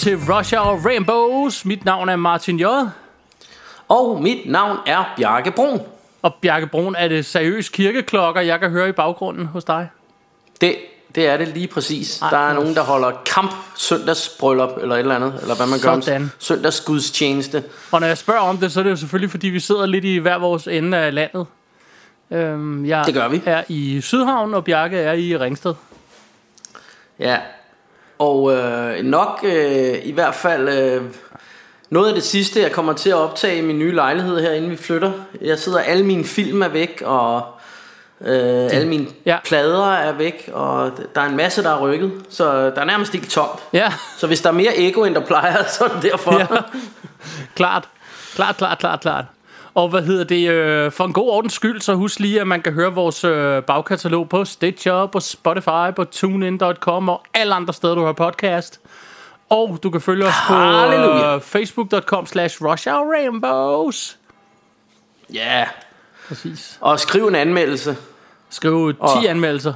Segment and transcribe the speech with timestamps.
[0.00, 1.64] Til Rush Hour Rainbows.
[1.64, 2.64] Mit navn er Martin J.
[3.88, 5.80] Og mit navn er Bjarke Brun.
[6.22, 9.88] Og Bjarke Brun er det seriøse kirkeklokker, jeg kan høre i baggrunden hos dig.
[10.60, 10.76] Det,
[11.14, 12.20] det er det lige præcis.
[12.22, 15.78] Ej, der er nogen, der holder kamp søndagsbryllup, eller et eller andet, eller hvad man
[15.82, 16.32] gør Sådan.
[16.38, 17.64] søndagsgudstjeneste.
[17.92, 20.04] Og når jeg spørger om det, så er det jo selvfølgelig, fordi vi sidder lidt
[20.04, 21.46] i hver vores ende af landet.
[22.30, 23.42] Øhm, jeg Det gør vi.
[23.46, 25.74] er i Sydhavn, og Bjarke er i Ringsted.
[27.18, 27.38] Ja,
[28.20, 31.02] og øh, nok øh, i hvert fald øh,
[31.90, 34.70] noget af det sidste, jeg kommer til at optage i min nye lejlighed her, inden
[34.70, 35.12] vi flytter.
[35.40, 37.42] Jeg sidder, alle mine film er væk, og
[38.20, 39.38] øh, alle mine Ja.
[39.44, 43.14] plader er væk, og der er en masse, der er rykket, så der er nærmest
[43.14, 43.60] ikke tomt.
[43.72, 46.38] Ja, Så hvis der er mere ego, end der plejer, så er det derfor.
[46.38, 46.46] Ja.
[47.56, 47.88] klart.
[48.34, 49.24] Klart, klart, klart, klart.
[49.80, 50.48] Og hvad hedder det?
[50.50, 53.62] Øh, for en god ordens skyld, så husk lige, at man kan høre vores øh,
[53.62, 58.80] bagkatalog på Stitcher, på Spotify, på TuneIn.com og alle andre steder, du har podcast.
[59.50, 64.18] Og du kan følge os på øh, Facebook.com slash Rainbows.
[65.34, 65.64] Ja,
[66.28, 66.78] Præcis.
[66.80, 67.96] og skriv en anmeldelse.
[68.50, 69.74] Skriv 10 Og- anmeldelser.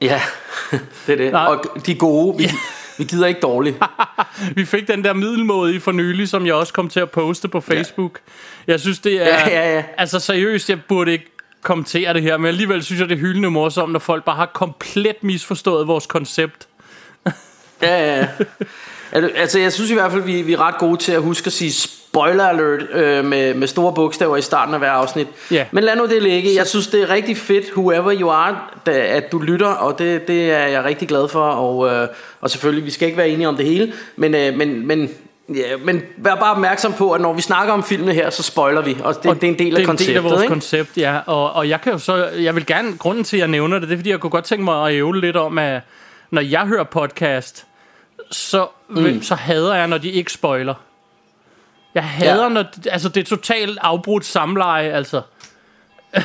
[0.00, 0.22] Ja,
[1.06, 1.32] det er det.
[1.32, 1.46] Nej.
[1.46, 2.44] Og de gode, vi,
[2.98, 3.76] vi gider ikke dårligt.
[4.56, 7.60] Vi fik den der middelmåde for nylig, som jeg også kom til at poste på
[7.60, 8.20] Facebook.
[8.66, 9.26] Jeg synes, det er...
[9.26, 9.84] Ja, ja, ja.
[9.98, 11.30] Altså seriøst, jeg burde ikke
[11.62, 14.46] kommentere det her, men alligevel synes jeg, det er hyldende morsomt, når folk bare har
[14.46, 16.68] komplet misforstået vores koncept.
[17.82, 18.28] Ja, ja, ja.
[19.12, 21.52] Altså, jeg synes i hvert fald, vi, vi er ret gode til at huske at
[21.52, 25.26] sige spoiler alert øh, med, med store bogstaver i starten af hver afsnit.
[25.50, 25.64] Ja.
[25.70, 26.56] Men lad nu det ligge.
[26.56, 30.28] Jeg synes, det er rigtig fedt, whoever you are, da, at du lytter, og det,
[30.28, 31.40] det er jeg rigtig glad for.
[31.42, 32.08] Og, øh,
[32.40, 35.10] og selvfølgelig, vi skal ikke være enige om det hele, men, øh, men, men,
[35.54, 38.82] ja, men vær bare opmærksom på, at når vi snakker om filmene her, så spoiler
[38.82, 38.96] vi.
[39.04, 40.08] Og det, Og det er en del af det er en konceptet.
[40.08, 40.52] del af vores ikke?
[40.52, 41.18] koncept, ja.
[41.26, 43.88] Og, og jeg kan jo så, jeg vil gerne, grunden til, at jeg nævner det,
[43.88, 45.80] det er, fordi jeg kunne godt tænke mig at ævle lidt om, at
[46.30, 47.64] når jeg hører podcast,
[48.30, 49.22] så, mm.
[49.22, 50.74] så hader jeg, når de ikke spoiler.
[51.94, 52.42] Jeg hader, ja.
[52.42, 52.48] Ja.
[52.48, 55.22] når, altså det er totalt afbrudt samleje, altså.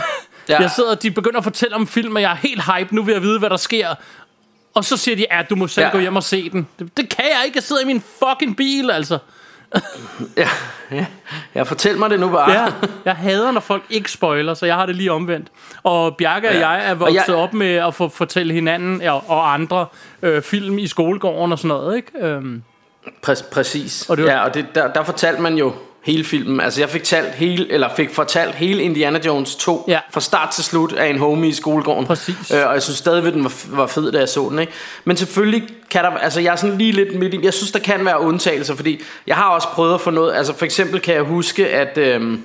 [0.50, 0.62] ja.
[0.62, 3.13] Jeg sidder, de begynder at fortælle om film, og jeg er helt hype, nu vil
[3.13, 3.96] jeg vide, hvad der sker.
[4.74, 5.88] Og så siger de, at du må selv ja.
[5.88, 5.92] Ja.
[5.92, 6.68] gå hjem og se den.
[6.80, 9.18] Det, det kan jeg ikke, jeg sidder i min fucking bil, altså.
[10.38, 10.50] Ja,
[10.92, 11.06] ja.
[11.56, 12.52] ja, fortæl mig det nu bare.
[12.52, 12.66] Ja,
[13.06, 15.48] jeg hader, når folk ikke spoiler, så jeg har det lige omvendt.
[15.84, 16.70] Og Bjarke og Ja.
[16.70, 19.86] jeg er Og vokset jeg- op med at få fortælle hinanden og, og andre
[20.22, 22.12] øh, film i skolegården og sådan noget, ikke?
[22.22, 22.64] Øhm,
[23.28, 24.02] Præ- præcis.
[24.06, 26.59] Og Og det var- Ja, og det, der, der fortalte man jo hele filmen.
[26.62, 30.00] Altså jeg fik, talt hele, eller fik fortalt hele Indiana Jones 2 Ja.
[30.12, 32.06] fra start til slut af en homie i skolegården.
[32.08, 32.52] Præcis.
[32.53, 34.59] Øh, og jeg synes stadigvæk, den var, var fed, da jeg så den.
[34.59, 34.72] Ikke?
[35.06, 37.80] Men selvfølgelig kan der, altså jeg er sådan lige lidt midt i, jeg synes, der
[37.80, 41.13] kan være undtagelser, fordi jeg har også prøvet at få noget, altså for eksempel kan
[41.16, 42.42] jeg huske, at øhm,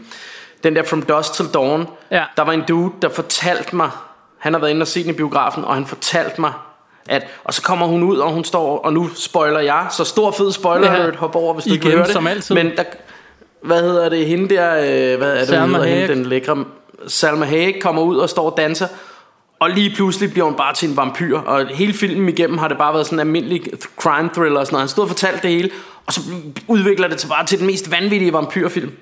[0.64, 2.22] den der From Dusk Till Dawn, Ja.
[2.36, 3.90] der var en dude, der fortalte mig,
[4.38, 6.52] han har været inde og set den i biografen, og han fortalte mig,
[7.08, 10.30] at, og så kommer hun ud, og hun står, og nu spoiler jeg, så stor
[10.30, 10.98] fed spoiler Ja.
[11.02, 12.12] alert, hop over, hvis du ikke høre det.
[12.12, 12.54] som altid.
[12.54, 12.82] Men der,
[13.62, 16.64] hvad hedder det, hende der, øh, hvad er det, Salma hedder, hende, den lækre,
[17.06, 18.86] Salma Hayek kommer ud og står og danser,
[19.58, 21.38] og lige pludselig bliver hun bare til en vampyr.
[21.38, 23.62] Og hele filmen igennem har det bare været sådan en almindelig
[24.00, 24.82] crime thriller og sådan noget.
[24.82, 25.70] Han stod og fortalte det hele
[26.06, 26.20] Og så
[26.68, 28.92] udvikler det til bare til den mest vanvittige vampyrfilm.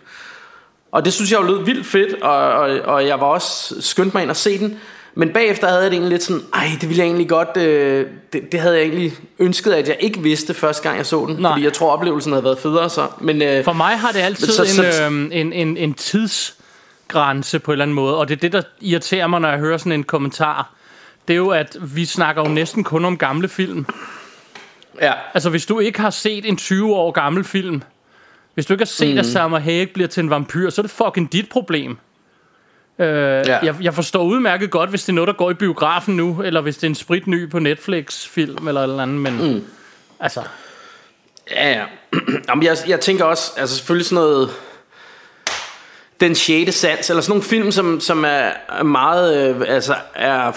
[0.93, 4.15] Og det synes jeg jo lød vildt fedt Og, og, og jeg var også skyndt
[4.15, 4.79] mig ind og se den
[5.19, 8.07] Men bagefter havde jeg det egentlig lidt sådan Ej det ville jeg egentlig godt øh,
[8.33, 11.37] det, det havde jeg egentlig ønsket at jeg ikke vidste Første gang jeg så den
[11.37, 11.53] Nej.
[11.53, 14.47] Fordi jeg tror oplevelsen havde været federe så Men øh, for mig har det altid
[14.47, 18.35] Så- en, så- øhm, en, en, en tidsgrænse på en eller anden måde, og det
[18.37, 20.71] er det, der irriterer mig, når jeg hører sådan en kommentar.
[21.29, 23.87] Det er jo, at vi snakker jo næsten kun om gamle film.
[25.03, 27.83] ja, Altså, hvis du ikke har set en 20 år gammel film,
[28.55, 29.19] hvis du ikke har set, mm.
[29.19, 31.99] at Salma Hayek bliver til en vampyr, så er det fucking dit problem.
[32.99, 33.07] Øh,
[33.47, 33.59] ja.
[33.63, 36.61] jeg, jeg forstår udmærket godt, hvis det er noget, der går i biografen nu, eller
[36.61, 39.65] hvis det er en spritny på Netflix-film, eller eller andet, men mm.
[40.21, 40.43] altså,
[41.51, 41.83] Ja, ja.
[42.49, 44.51] Jamen, jeg, jeg tænker også, altså selvfølgelig sådan noget...
[46.21, 46.75] den 6.
[46.75, 50.53] sans, eller sådan nogle film, som, som er meget, øh, altså er,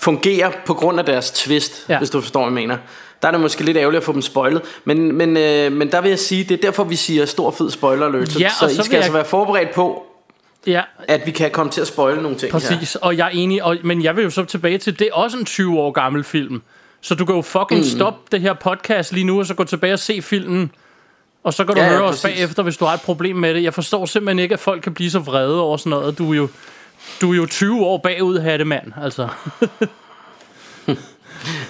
[0.00, 1.98] fungerer på grund af deres twist, Ja.
[1.98, 2.76] hvis du forstår, hvad jeg mener.
[3.22, 6.00] Der er det måske lidt ærgerligt at få dem spoilet, men, men, øh, men der
[6.00, 8.28] vil jeg sige, det er derfor, vi siger stor fed spoiler alert.
[8.32, 10.06] Så, Ja, så og I så skal altså jeg- være forberedt på,
[10.66, 12.60] Ja, at vi kan komme til at spoile nogle ting her.
[12.60, 12.94] præcis.
[12.96, 15.38] Og jeg er enig, og, men jeg vil jo så tilbage til, det er også
[15.38, 16.62] en 20 år gammel film.
[17.00, 17.86] Så du kan jo fucking mm.
[17.86, 20.70] stoppe det her podcast lige nu, og så gå tilbage og se filmen.
[21.44, 23.36] Og så kan du Ja, ja, ja, høre os bagefter, hvis du har et problem
[23.36, 23.62] med det.
[23.62, 26.18] Jeg forstår simpelthen ikke, at folk kan blive så vrede over sådan noget.
[26.18, 26.48] Du er jo,
[27.20, 28.92] du er jo 20 år bagud, hattemand.
[29.02, 29.28] Altså.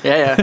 [0.05, 0.37] Ja, ja.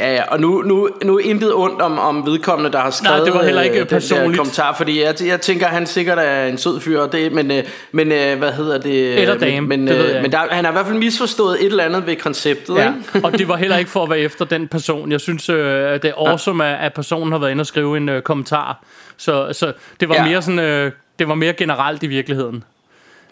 [0.00, 0.22] ja, ja.
[0.32, 3.44] Og nu, nu, nu er intet ondt om, om vedkommende, der har skrevet det var
[3.44, 4.36] heller ikke øh, personligt.
[4.36, 8.12] kommentar, fordi jeg, jeg tænker, han sikkert er en sød fyr, det, men, øh, men
[8.12, 9.18] øh, hvad hedder det?
[9.20, 11.60] Eller øh, dame, Men, det ved øh, men der, han har i hvert fald misforstået
[11.60, 12.92] et eller andet ved konceptet, Ja.
[13.14, 13.26] ikke?
[13.26, 15.12] Og det var heller ikke for at være efter den person.
[15.12, 17.96] Jeg synes, øh, at det er awesome, at, at personen har været inde og skrive
[17.96, 18.84] en øh, kommentar.
[19.16, 20.24] Så, så det var Ja.
[20.24, 20.58] mere sådan...
[20.58, 22.64] Øh, det var mere generelt i virkeligheden.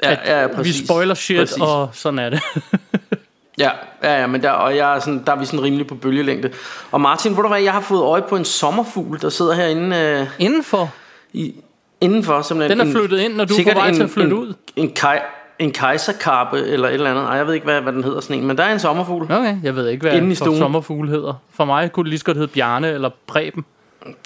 [0.02, 0.84] Ja, At ja, ja, vi præcis.
[0.86, 1.56] spoiler shit, Præcis.
[1.60, 2.40] og sådan er det.
[3.58, 3.70] Ja,
[4.02, 6.50] ja, ja, men der, og jeg er sådan, der er vi sådan rimelig på bølgelængde.
[6.92, 9.96] Og Martin, ved du hvad, jeg har fået øje på en sommerfugl, der sidder herinde
[9.96, 10.90] øh, Indenfor.
[11.32, 11.54] i,
[12.00, 12.42] indenfor.
[12.42, 12.78] Simpelthen.
[12.78, 14.36] Den er En- flyttet ind, når du er på vej en, til at flytte en,
[14.38, 14.54] ud.
[14.76, 15.22] En, kaj,
[15.58, 17.24] en kejserkarpe eller et eller andet.
[17.24, 19.24] Ej, jeg ved ikke, hvad, hvad den hedder sådan en, men der er en sommerfugl.
[19.32, 20.58] Okay, jeg ved ikke, hvad stuen.
[20.58, 21.34] sommerfugle hedder.
[21.54, 23.64] For mig kunne det lige så godt hedde Bjarne eller Preben.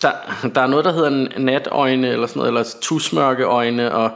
[0.03, 0.11] Der,
[0.55, 4.11] der er noget, der hedder en natøjne eller sådan noget, eller tusmørkeøjne og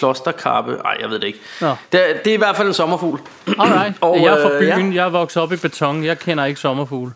[0.00, 0.72] ka- k- klosterkarpe.
[0.84, 1.38] Ej, jeg ved det ikke.
[1.60, 1.74] Nå.
[1.92, 3.20] Det, er- det er i hvert fald en sommerfugl.
[3.58, 4.76] Alright, Og, jeg er fra øh, ja.
[4.76, 7.12] byen, jeg er vokset op i beton, jeg kender ikke sommerfugle.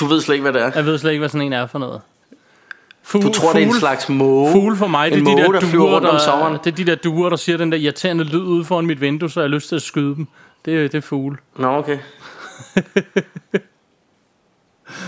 [0.00, 0.70] Du ved slet ikke, hvad det er.
[0.74, 2.00] Jeg ved slet ikke, hvad sådan en er for noget.
[3.02, 4.52] Fugle, Du tror, det er en slags måge.
[4.52, 6.58] Fugle for mig, det En er de måge, der, der flyver duer, rundt om sommeren.
[6.64, 9.30] det er de der duer, der siger den der irriterende lyd ude foran mit vindue,
[9.30, 10.26] så jeg har lyst til at skyde dem.
[10.64, 11.36] Det, er- det er fugle.
[11.56, 11.98] Nå, okay.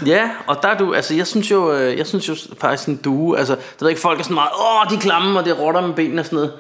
[0.07, 2.97] ja, og der er du, altså jeg synes jo, øh, jeg synes jo faktisk en
[3.05, 5.45] due, altså, det ved jeg ikke, folk er sådan meget, åh, de er klamme, og
[5.45, 6.53] det rotter med benene og sådan noget.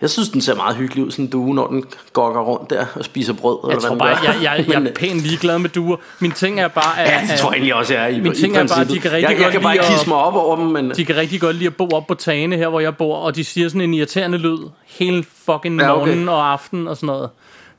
[0.00, 2.86] Jeg synes, den ser meget hyggelig ud, sådan en due, når den gokker rundt der
[2.94, 3.58] og spiser brød.
[3.64, 5.96] Jeg eller tror hvad bare, jeg, jeg, jeg er pænt ligeglad med duer.
[6.18, 8.34] Min ting er bare, at, Ja, det tror jeg egentlig også, jeg er i, Min
[8.34, 10.18] ting er bare, at de kan rigtig jeg, jeg godt kan bare lide kisse mig
[10.18, 10.90] op over dem, men...
[10.96, 13.36] de kan rigtig godt lide at bo op på tagene her, hvor jeg bor, og
[13.36, 16.26] de siger sådan en irriterende lyd hele fucking Ja, okay.
[16.26, 17.30] og aften og sådan noget.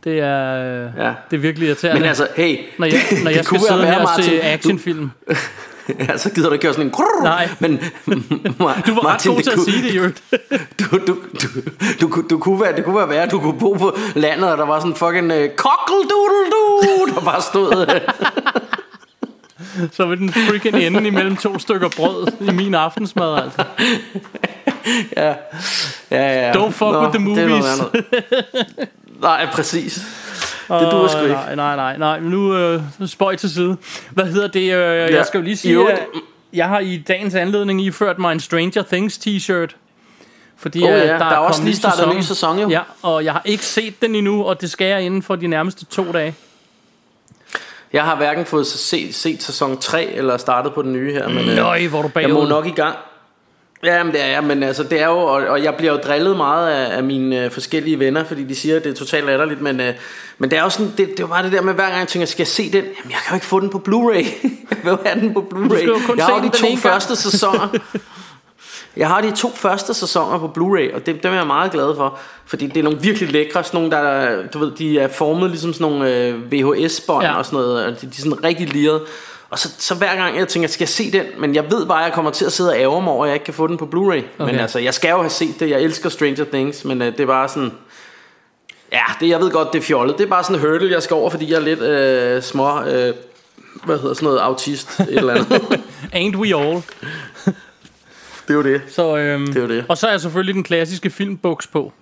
[0.03, 0.53] Det er,
[0.97, 1.13] ja.
[1.31, 1.99] Det er virkelig irriterende.
[2.01, 4.35] Men altså, hey, når jeg, når jeg skal kunne sidde være her og Martin, se
[4.35, 5.11] du- actionfilm.
[5.99, 7.49] Ja, så gider du ikke gøre sådan en grrr, Nej.
[7.59, 7.77] Men
[8.07, 10.15] Du var ret god til at kunne, sige det, Jørgen.
[10.79, 11.47] du, du, du,
[12.01, 14.51] du, kunne- du, kunne være, det kunne være værre, at du kunne bo på landet,
[14.51, 17.87] og der var sådan en fucking uh, kokkeldoodle der bare stod.
[17.95, 18.01] øh.
[19.91, 23.63] Så vil den freaking ende imellem to stykker brød i min aftensmad, altså.
[25.17, 25.33] ja.
[26.11, 26.51] Ja, ja.
[26.51, 27.65] Don't fuck with the det er movies.
[27.79, 28.05] andet.
[29.21, 29.93] Nej, præcis.
[30.69, 31.33] Det duer sgu ikke.
[31.33, 32.19] Nej, nej, nej, nej.
[32.19, 33.77] Nu øh, spøj til side.
[34.11, 34.61] Hvad hedder det?
[34.61, 35.15] Øh, Ja.
[35.15, 35.99] Jeg skal jo lige sige, at
[36.53, 39.75] jeg har i dagens anledning iført mig en Stranger Things t-shirt.
[40.57, 42.69] Fordi Oh ja, øh, der er også kommet lige startet en ny sæson, jo.
[42.69, 45.47] Ja, og jeg har ikke set den endnu, og det skal jeg inden for de
[45.47, 46.35] nærmeste to dage.
[47.93, 51.49] Jeg har hverken fået set, set sæson 3 eller startet på den nye her, men
[51.49, 52.49] øh, Nøj, hvor er du jeg må bagud.
[52.49, 52.95] nok i gang.
[53.83, 55.97] Ja, men det er jeg, men altså, det er jo, og, og jeg bliver jo
[55.97, 59.25] drillet meget af, af mine øh, forskellige venner, fordi de siger, at det er totalt
[59.25, 59.93] latterligt, men, øh,
[60.37, 62.07] men det er jo sådan, det, det er bare det der med, hver gang jeg
[62.07, 62.83] tænker, skal jeg se den?
[62.83, 64.25] Jamen, jeg kan jo ikke få den på Blu-ray.
[64.69, 66.17] jeg vil have den på Blu-ray.
[66.17, 67.67] Jeg har de to første sæsoner.
[68.97, 71.95] Jeg har de to første sæsoner på Blu-ray, og det, dem er jeg meget glad
[71.95, 75.07] for, fordi det er nogle virkelig lækre, sådan nogle, der er, du ved, de er
[75.07, 77.37] formet ligesom sådan nogle øh, VHS-bånd Ja.
[77.37, 79.01] og sådan noget, og de, de er sådan rigtig lirede.
[79.51, 81.25] Og så, så hver gang jeg tænker, skal jeg se den?
[81.37, 83.29] Men jeg ved bare, at jeg kommer til at sidde og ærge mig over, at
[83.29, 84.23] jeg ikke kan få den på Blu-ray.
[84.39, 84.51] Okay.
[84.51, 85.69] Men altså, jeg skal jo have set det.
[85.69, 87.71] Jeg elsker Stranger Things, men øh, det er bare sådan...
[88.91, 90.17] Ja, det, jeg ved godt, det er fjollet.
[90.17, 92.83] Det er bare sådan en hurdle, jeg skal over, fordi jeg er lidt øh, små...
[92.83, 93.13] Øh,
[93.85, 94.39] hvad hedder sådan noget?
[94.39, 95.51] Autist, et eller andet.
[96.15, 96.81] Ain't we all?
[98.47, 98.81] det er jo det.
[98.89, 99.85] Så, øhm, Det er jo det.
[99.89, 101.93] Og så er jeg selvfølgelig den klassiske filmbuks på.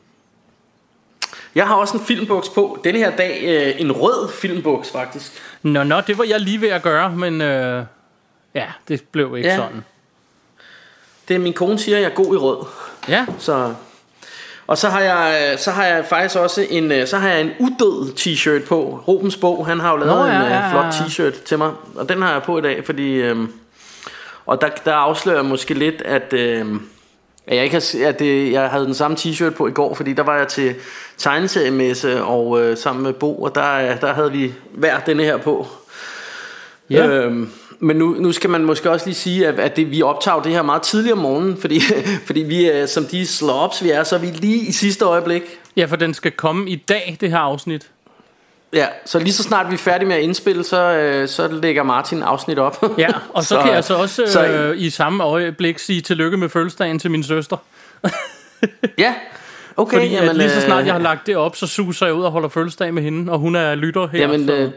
[1.56, 2.80] Jeg har også en filmbuks på.
[2.84, 5.32] Denne her dag øh, en rød filmbuks, faktisk.
[5.64, 7.84] Nå, nå, det var jeg lige ved at gøre, men øh,
[8.56, 9.56] ja, det blev ikke Ja.
[9.56, 9.84] sådan.
[11.28, 12.58] Det er min kone siger, at jeg er god i rød.
[13.10, 13.74] Ja, Så,
[14.68, 17.52] og så har jeg så har jeg faktisk også en øh, så har jeg en
[17.60, 19.04] udød t-shirt på.
[19.08, 20.66] Rubens Bog, han har jo lavet Nå, Nå, ja, en ja, ja.
[20.66, 23.38] øh, flot t-shirt til mig, og den har jeg på i dag, fordi øh,
[24.46, 26.66] og der, der afslører jeg måske lidt at øh,
[27.50, 30.14] at jeg ikke har, at det, jeg havde den samme t-shirt på i går, fordi
[30.14, 30.76] der var jeg til
[31.18, 35.68] tegneseriemesse og øh, sammen med Bo, og der, der havde vi hver denne her på.
[36.90, 37.08] ja.
[37.08, 37.52] Øhm,
[37.82, 40.52] men nu, nu skal man måske også lige sige, at, at det, vi optager det
[40.52, 41.82] her meget tidligere om morgenen, fordi,
[42.28, 45.42] fordi vi er, som de slobs vi er, så er vi lige i sidste øjeblik.
[45.76, 47.90] ja, for den skal komme i dag, det her afsnit.
[48.74, 51.84] Ja, så lige så snart vi er færdige med at indspille, så, øh, så lægger
[51.84, 52.84] Martin afsnit op.
[52.98, 56.38] Ja, og så, så kan jeg så også så- øh, i samme øjeblik sige tillykke
[56.38, 57.58] med fødselsdagen til min søster.
[58.98, 59.14] Ja,
[59.78, 59.98] okay.
[59.98, 62.24] Fordi jamen, lige så snart øh, jeg har lagt det op, så suser jeg ud
[62.24, 64.20] og holder fødselsdag med hende, og hun er lytter her.
[64.20, 64.72] Jamen, så, øh,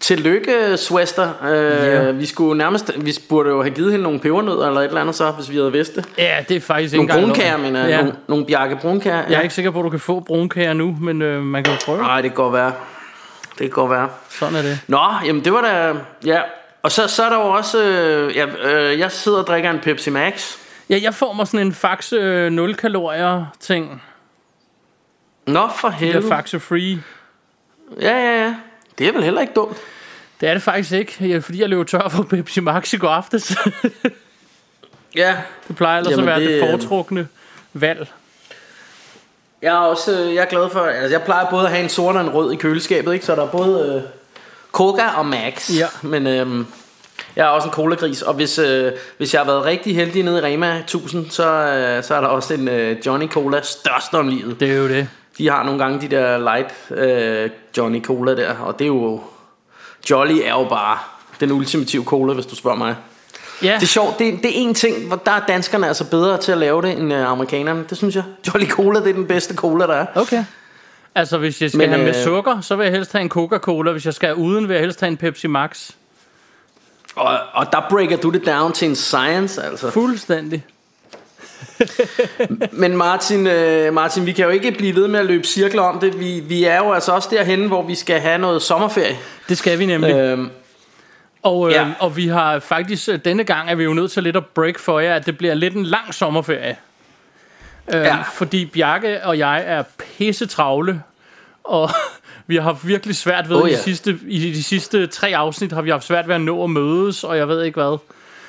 [0.00, 1.30] tillykke, Swester.
[1.44, 2.10] Øh, Ja.
[2.10, 5.14] Vi skulle nærmest, vi burde jo have givet hende nogle pebernødder eller et eller andet
[5.14, 6.08] så, hvis vi havde vidst det.
[6.18, 7.72] ja, det er faktisk ikke Nogle engang brunkager, noget.
[7.72, 7.90] mener jeg.
[7.90, 7.96] Ja.
[8.02, 9.22] Nogle, nogle bjarke brunkager.
[9.28, 11.72] Jeg er ikke sikker på, at du kan få brunkager nu, men øh, man kan
[11.72, 11.98] jo prøve.
[11.98, 12.72] Nej, det kan godt være.
[13.50, 14.08] Det kan godt være.
[14.28, 14.78] Sådan er det.
[14.88, 15.92] Nå, jamen det var da...
[16.24, 16.40] Ja,
[16.82, 17.82] og så, så er der jo også...
[17.84, 20.56] Øh, ja, øh, jeg sidder og drikker en Pepsi Max.
[20.90, 24.02] Ja, jeg får mig sådan en Faxe øh, 0 kalorier ting.
[25.46, 26.28] Nå, for Det er helvede.
[26.28, 26.98] Faxe Free.
[28.00, 28.54] Ja, ja, ja.
[28.98, 29.76] Det er vel heller ikke dumt.
[30.40, 33.08] Det er det faktisk ikke, ja, fordi jeg løb tør for Pepsi Max i går
[33.08, 33.56] aftes.
[35.16, 35.36] Ja,
[35.68, 37.28] det plejer ellers Jamen, at være det, det, det øh, foretrukne
[37.72, 38.08] valg.
[39.62, 40.80] jeg er også øh, jeg er glad for...
[40.80, 43.26] Altså, jeg plejer både at have en sort og en rød i køleskabet, ikke?
[43.26, 44.10] Så der er både øh,
[44.72, 45.70] Coca og Max.
[45.78, 45.86] Ja.
[46.02, 46.64] Men øh,
[47.36, 50.38] jeg er også en cola-gris, og hvis, øh, hvis jeg har været rigtig heldig nede
[50.38, 54.28] i Rema 1000, så, øh, så er der også en øh, Johnny Cola størst om
[54.28, 54.60] livet.
[54.60, 55.08] Det er jo det.
[55.38, 59.20] De har nogle gange de der light øh, Johnny Cola der, og det er jo...
[60.10, 60.98] Jolly er jo bare
[61.40, 62.96] den ultimative cola, hvis du spørger mig.
[63.62, 66.38] Ja, Det er sjovt, det, det er en ting, hvor der er danskerne altså bedre
[66.38, 67.84] til at lave det end øh, amerikanerne.
[67.90, 68.24] Det synes jeg.
[68.54, 70.06] Jolly Cola, det er den bedste cola, der er.
[70.14, 70.44] okay.
[71.14, 73.28] Altså, hvis jeg skal Men, have med øh, sukker, så vil jeg helst have en
[73.28, 73.92] Coca-Cola.
[73.92, 75.90] Hvis jeg skal have uden, vil jeg helst have en Pepsi Max.
[77.14, 79.90] Og, og der breaker du det down til en science, altså.
[79.90, 80.64] Fuldstændig.
[82.72, 85.98] Men Martin, øh, Martin, vi kan jo ikke blive ved med at løbe cirkler om
[86.00, 86.20] det.
[86.20, 89.16] Vi, vi er jo altså også derhen, hvor vi skal have noget sommerferie.
[89.48, 90.14] Det skal vi nemlig.
[90.14, 90.50] Øhm,
[91.42, 91.86] Og, øh, Ja.
[92.00, 94.78] og vi har faktisk, øh, denne gang er vi jo nødt til lidt at break
[94.78, 96.76] for jer, at det bliver lidt en lang sommerferie.
[97.94, 98.16] Øh, Ja.
[98.34, 101.02] Fordi Bjarke og jeg er pisse travle,
[101.64, 101.90] og
[102.46, 103.76] vi har haft virkelig svært ved, Oh, ja.
[103.76, 106.70] de, sidste, i de sidste tre afsnit har vi haft svært ved at nå at
[106.70, 107.98] mødes, og jeg ved ikke hvad.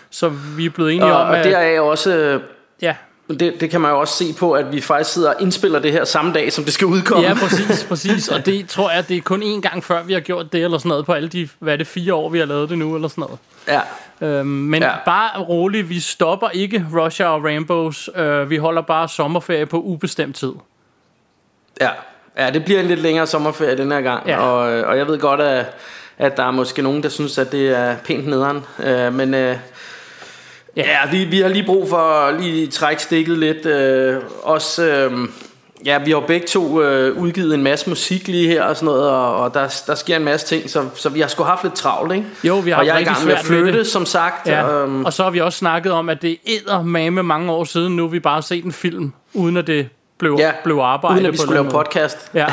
[0.10, 1.46] Så vi er blevet enige og, om, og at...
[1.46, 2.40] der er jo også...
[2.82, 2.96] Ja,
[3.30, 5.92] det, det kan man jo også se på, at vi faktisk sidder og indspiller det
[5.92, 7.28] her samme dag, som det skal udkomme.
[7.28, 8.28] ja, præcis, præcis.
[8.28, 10.78] Og det tror jeg, det er kun én gang før, vi har gjort det, eller
[10.78, 12.96] sådan noget, på alle de, hvad er det, fire år, vi har lavet det nu,
[12.96, 13.40] eller sådan noget.
[13.68, 13.82] ja.
[14.22, 14.92] Øhm, men Ja.
[15.06, 18.10] bare roligt, vi stopper ikke Russia og Rainbows.
[18.16, 20.52] Øh, vi holder bare sommerferie på ubestemt tid.
[21.82, 21.90] Ja,
[22.38, 24.38] ja det bliver en lidt længere sommerferie den her gang, Ja.
[24.40, 25.66] og, øh, og jeg ved godt, at,
[26.18, 29.56] at der er måske nogen, der synes, at det er pænt nederen, øh, men øh,
[30.78, 31.12] ja, Ja.
[31.12, 34.86] vi, vi har lige brug for at lige trække stikket lidt, øh, også...
[34.86, 35.12] Øh,
[35.86, 39.10] Ja, vi har begge to øh, udgivet en masse musik lige her og sådan noget,
[39.10, 41.76] og, og der, der sker en masse ting, så, så vi har sgu haft lidt
[41.76, 42.26] travlt, ikke?
[42.44, 43.88] Jo, vi har og jeg er i gang med at med flytte, det.
[43.88, 44.48] som sagt.
[44.48, 44.72] Ja.
[44.82, 47.96] Øhm, Og så har vi også snakket om, at det er med mange år siden.
[47.96, 51.26] Nu har vi bare set en film, uden at det blev, ja, blev arbejdet uden
[51.26, 52.18] at vi skulle lave podcast.
[52.34, 52.46] Ja,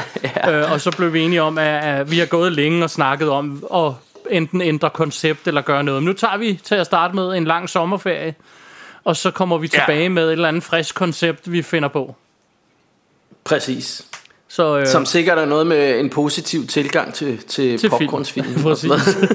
[0.50, 3.28] øh, og så blev vi enige om, at, at vi har gået længe og snakket
[3.28, 3.92] om at
[4.30, 6.02] enten ændre koncept eller gøre noget.
[6.02, 8.34] Men nu tager vi til at starte med en lang sommerferie,
[9.04, 9.78] og så kommer vi Ja.
[9.78, 12.14] tilbage med et eller andet frisk koncept, vi finder på.
[13.44, 14.06] Præcis.
[14.48, 17.90] Så, øh, Som sikkert er noget med en positiv tilgang til, til, Til film.
[17.90, 18.46] popcornsfilm.
[18.76, 19.30] sådan Præcis.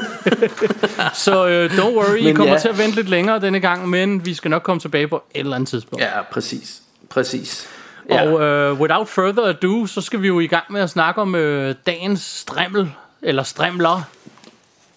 [1.24, 2.60] Så øh, don't worry, I Men kommer ja.
[2.60, 5.40] til at vente lidt længere denne gang, men vi skal nok komme tilbage på et
[5.40, 6.04] eller andet tidspunkt.
[6.04, 6.82] Ja, præcis.
[7.10, 7.68] Præcis.
[8.10, 8.32] Ja.
[8.32, 11.36] Og øh, without further ado, så skal vi jo i gang med at snakke om
[11.36, 12.92] øh, dagens strimmel,
[13.22, 14.02] eller strimler.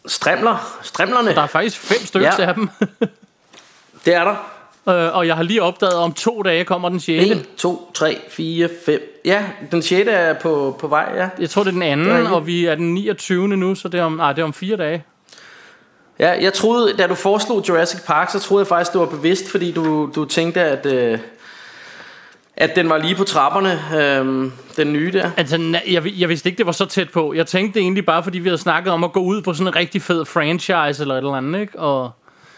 [0.06, 0.78] Strimler.
[0.82, 1.34] Strimlerne.
[1.34, 2.46] Der er faktisk fem stykker Ja.
[2.48, 2.68] af dem.
[4.04, 4.34] Det er der.
[5.08, 7.30] øh, og jeg har lige opdaget, at om to dage kommer den sjette.
[7.34, 9.20] 1, 2, 3, 4, 5.
[9.24, 10.08] Ja, den 6.
[10.12, 11.28] er på, på vej, ja.
[11.38, 12.30] Jeg tror, det er den anden, rigtigt.
[12.34, 13.48] og vi er den 29.
[13.48, 15.04] nu, så det er om, nej, det er om fire dage.
[16.18, 19.50] Ja, jeg troede, da du foreslog Jurassic Park, så troede jeg faktisk, du var bevidst,
[19.50, 21.18] fordi du, du tænkte, at, øh,
[22.56, 25.30] at den var lige på trapperne, øh, den nye der.
[25.36, 27.34] Altså, jeg, jeg vidste ikke, det var så tæt på.
[27.34, 29.76] Jeg tænkte egentlig bare, fordi vi havde snakket om at gå ud på sådan en
[29.76, 31.78] rigtig fed franchise eller et eller andet, ikke?
[31.78, 32.10] Og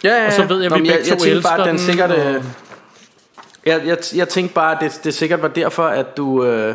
[0.04, 1.36] Ja, ja, Og så ved jeg, at vi Nå, begge jeg, jeg to bare, at
[1.36, 2.10] elsker den den, sikkert...
[2.10, 2.42] og- Øh,
[3.66, 6.74] jeg, jeg, jeg tænkte bare, at det, det sikkert var derfor, at du, øh,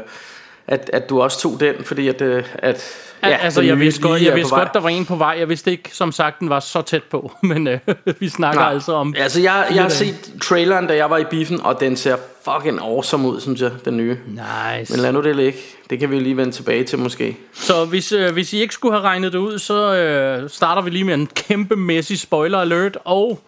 [0.67, 2.21] at, at du også tog den, fordi at...
[2.21, 5.35] Øh, at Ja, altså, jeg vidste, godt, jeg vidste godt, der var en på vej.
[5.39, 7.31] Jeg vidste ikke, som sagt, den var så tæt på.
[7.41, 7.79] Men øh,
[8.19, 8.73] vi snakker Nej.
[8.73, 9.13] altså om...
[9.17, 12.79] Altså, jeg, jeg har set traileren, da jeg var i biffen, og den ser fucking
[12.79, 14.17] awesome ud, synes jeg, den nye.
[14.27, 14.93] Nice.
[14.93, 15.59] Men lad nu det ligge.
[15.89, 17.37] Det kan vi lige vende tilbage til, måske.
[17.53, 20.89] Så hvis, øh, hvis I ikke skulle have regnet det ud, så øh, starter vi
[20.89, 23.39] lige med en kæmpemæssig spoiler alert, og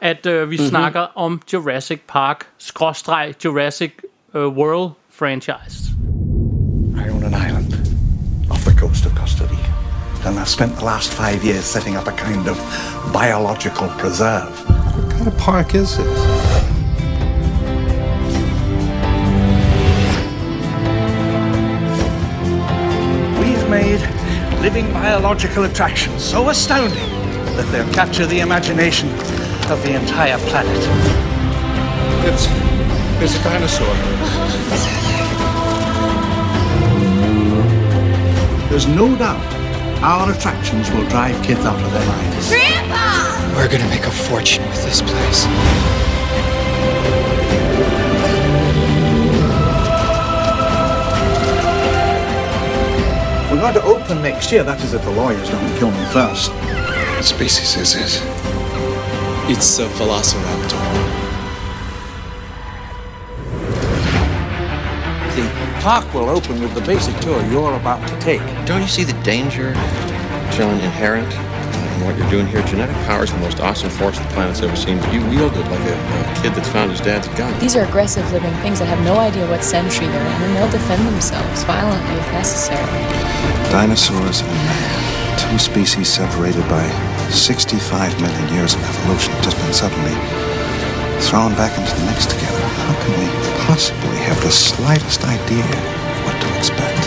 [0.00, 0.68] at øh, vi mm-hmm.
[0.68, 3.92] snakker om Jurassic Park, skråstreg Jurassic
[4.34, 5.90] øh, World franchise.
[6.96, 7.49] I own an
[10.30, 12.56] And I've spent the last five years setting up a kind of
[13.12, 14.48] biological preserve.
[14.96, 16.06] What kind of park is this?
[23.40, 24.00] We've made
[24.62, 27.10] living biological attractions so astounding
[27.56, 29.08] that they'll capture the imagination
[29.68, 30.78] of the entire planet.
[32.24, 32.46] It's
[33.18, 33.94] There's a dinosaur.
[38.68, 39.59] There's no doubt
[40.02, 42.48] our attractions will drive kids out of their minds.
[42.48, 43.56] Grandpa!
[43.56, 45.46] We're gonna make a fortune with this place.
[53.50, 56.50] We're going to open next year, that is if the lawyers don't kill me first.
[56.52, 58.22] What species is this?
[59.50, 60.89] It's a velociraptor.
[65.80, 68.40] Park will open with the basic tour you're about to take.
[68.66, 69.72] Don't you see the danger,
[70.52, 72.62] John, inherent in what you're doing here?
[72.62, 74.98] Genetic power is the most awesome force the planet's ever seen.
[75.10, 77.58] You wield it like a, a kid that's found his dad's gun.
[77.60, 80.70] These are aggressive living things that have no idea what century they're in, and they'll
[80.70, 82.84] defend themselves violently if necessary.
[83.72, 85.38] Dinosaurs and man.
[85.38, 86.84] Two species separated by
[87.30, 90.39] 65 million years of evolution just been suddenly
[91.20, 92.58] thrown back into the mix together.
[92.58, 93.26] How can we
[93.66, 96.98] possibly have the slightest idea of what to expect?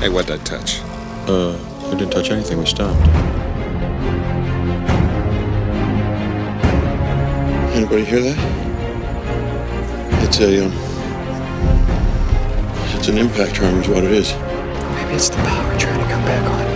[0.00, 0.80] Hey, what'd I touch?
[1.26, 1.58] Uh,
[1.90, 2.58] we didn't touch anything.
[2.58, 3.00] We stopped.
[7.74, 8.38] Anybody hear that?
[10.22, 10.72] It's a, um,
[12.96, 14.32] it's an impact tremor is what it is.
[14.32, 16.75] Maybe it's the power trying to come back on.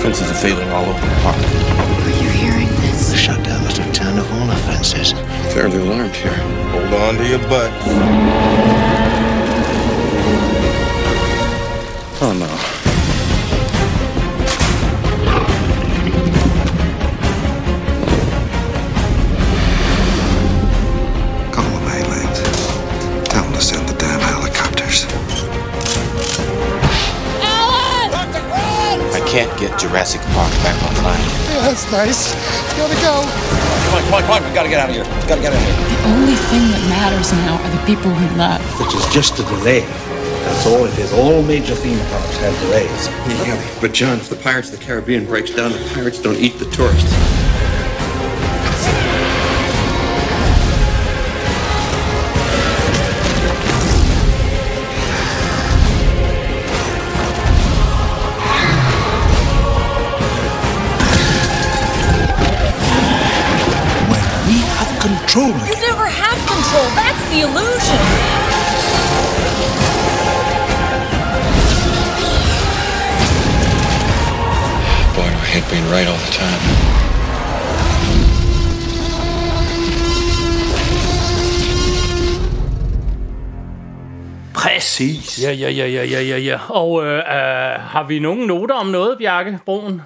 [0.00, 1.36] Fences are failing all over the park.
[1.36, 3.10] Are you hearing this?
[3.10, 5.12] The shutdown must have turned off all the fences.
[5.52, 6.32] Fairly alarmed here.
[6.32, 7.70] Hold on to your butt.
[12.22, 12.79] Oh, no.
[30.62, 31.24] Back online.
[31.56, 32.34] Oh, that's nice.
[32.76, 33.24] Gotta go.
[33.24, 34.48] Come on, come on, come on.
[34.48, 35.04] We gotta get out of here.
[35.04, 35.76] We gotta get out of here.
[35.76, 38.62] The only thing that matters now are the people we love.
[38.80, 39.84] Which is just a delay.
[40.44, 41.12] That's all it is.
[41.12, 43.08] All major theme parks have delays.
[43.46, 46.58] Yeah, but John, if the Pirates of the Caribbean breaks down, the pirates don't eat
[46.58, 47.12] the tourists.
[85.30, 85.44] Præcis.
[85.44, 86.58] Ja, ja, ja, ja, ja, ja, ja.
[86.68, 87.24] Og øh, øh,
[87.80, 90.02] har vi nogen noter om noget, Bjarke Broen?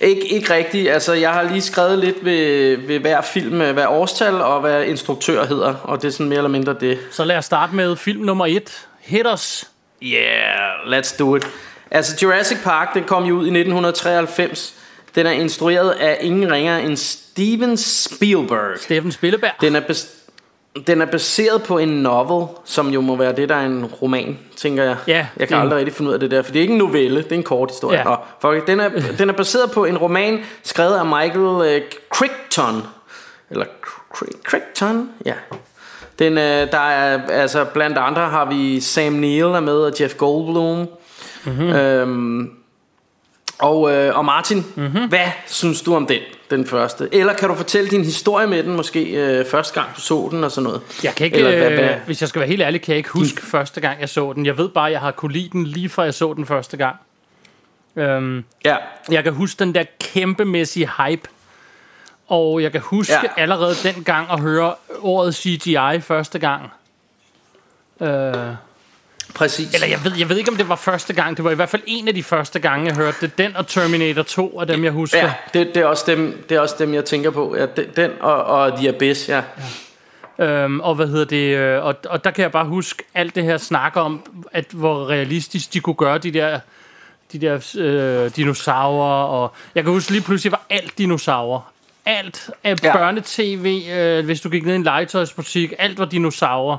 [0.00, 0.90] Ikke, ikke rigtigt.
[0.90, 4.84] Altså, jeg har lige skrevet lidt ved, ved hver film, øh, hvad årstal og hvad
[4.84, 5.74] instruktør hedder.
[5.74, 6.98] Og det er sådan mere eller mindre det.
[7.10, 8.86] Så lad os starte med film nummer et.
[9.00, 9.70] Hitters.
[10.02, 11.46] Yeah, let's do it.
[11.90, 14.74] Altså, Jurassic Park, den kom jo ud i 1993.
[15.14, 18.78] Den er instrueret af ingen ringer end Steven Spielberg.
[18.80, 19.50] Steffen Spilleberg.
[19.60, 20.17] Den er, bas-
[20.86, 24.38] den er baseret på en novel, som jo må være det, der er en roman,
[24.56, 24.96] tænker jeg.
[25.06, 26.78] Ja, jeg kan aldrig rigtig finde ud af det der, for det er ikke en
[26.78, 27.98] novelle, det er en kort historie.
[27.98, 28.04] Ja.
[28.04, 28.88] Nå, fuck, den, er,
[29.18, 31.82] den er baseret på en roman, skrevet af Michael øh,
[32.14, 32.82] Crichton.
[33.50, 33.64] Eller
[34.14, 35.34] Cri- Crichton, ja.
[36.18, 40.14] Den, øh, der er, altså blandt andre har vi Sam Neill er med, og Jeff
[40.14, 40.88] Goldblum.
[41.44, 41.68] Mm-hmm.
[41.68, 42.50] Øhm,
[43.58, 45.08] og, øh, og Martin, mm-hmm.
[45.08, 46.18] hvad synes du om den,
[46.50, 47.08] den første?
[47.12, 50.44] Eller kan du fortælle din historie med den, måske øh, første gang du så den
[50.44, 50.80] og sådan noget?
[51.04, 52.98] Jeg kan ikke, Eller hvad- hvad, øh, hvis jeg skal være helt ærlig, kan jeg
[52.98, 54.46] ikke huske første gang, jeg så den.
[54.46, 56.76] Jeg ved bare, at jeg har kunne lide den lige fra jeg så den første
[56.76, 56.96] gang.
[57.96, 58.76] Øhm, Ja,
[59.10, 61.28] jeg kan huske den der kæmpemæssige hype.
[62.28, 63.42] Og jeg kan huske ja.
[63.42, 66.70] allerede dengang at høre ordet CGI første gang.
[68.00, 68.34] Øh,
[69.34, 69.74] præcis.
[69.74, 71.36] eller jeg ved, jeg ved ikke, om det var første gang.
[71.36, 73.38] Det var i hvert fald en af de første gange, jeg hørte det.
[73.38, 75.18] Den og Terminator 2 af dem, jeg husker.
[75.18, 77.56] Ja, det, det, er også dem, det er også dem, jeg tænker på.
[77.56, 79.42] Ja, den- den og, og The Abyss, ja.
[80.40, 81.56] Øhm, og hvad hedder det?
[81.56, 85.08] øh, Og, og der kan jeg bare huske alt det her snak om, at hvor
[85.10, 86.60] realistisk de kunne gøre de der,
[87.32, 89.24] de der øh, dinosaurer.
[89.24, 91.72] Og jeg kan huske lige pludselig var alt dinosaurer.
[92.06, 92.88] Alt af Ja.
[92.88, 92.96] ja.
[92.96, 96.76] børnetv, øh, hvis du gik ned i en legetøjsbutik, alt var dinosaurer.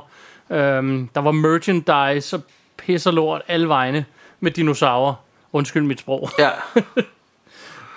[0.50, 2.42] Øhm, der var merchandise og
[2.76, 4.04] pisser lort alle vegne
[4.40, 5.14] med dinosaurer.
[5.52, 6.30] Undskyld mit sprog.
[6.38, 6.50] Ja,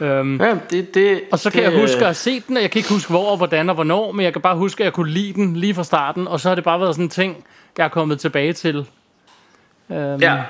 [0.01, 2.63] Øhm, ja det, det, og så kan det, jeg huske at have set den, og
[2.63, 4.85] jeg kan ikke huske hvor og hvordan og hvornår, men jeg kan bare huske, at
[4.85, 7.09] jeg kunne lide den lige fra starten, og så har det bare været sådan en
[7.09, 7.45] ting,
[7.77, 8.87] jeg er kommet tilbage til.
[9.91, 10.43] Øhm, Ja.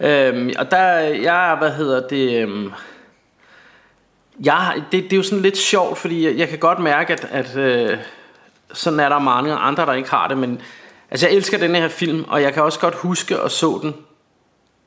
[0.00, 2.72] Øhm, og der, jeg, hvad hedder det, øhm,
[4.44, 7.24] Jeg, det, det er jo sådan lidt sjovt, fordi jeg, jeg kan godt mærke, at,
[7.30, 7.98] at øh,
[8.72, 10.60] sådan er der mange andre, der ikke har det, men
[11.10, 13.94] altså jeg elsker den her film, og jeg kan også godt huske at så den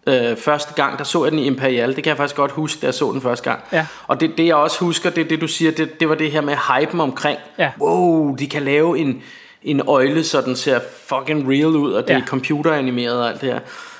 [0.07, 1.95] øh, første gang, der så jeg den i Imperial.
[1.95, 3.59] Det kan jeg faktisk godt huske, da jeg så den første gang.
[3.71, 3.85] Ja.
[4.07, 6.41] Og det, det jeg også husker, det det du siger, det, det var det her
[6.41, 7.39] med hypen omkring.
[7.57, 7.71] Ja.
[7.79, 9.21] Wow, de kan lave en,
[9.63, 12.19] en øjle, så den ser fucking real ud, og det Ja.
[12.19, 13.59] er computeranimeret og alt det her.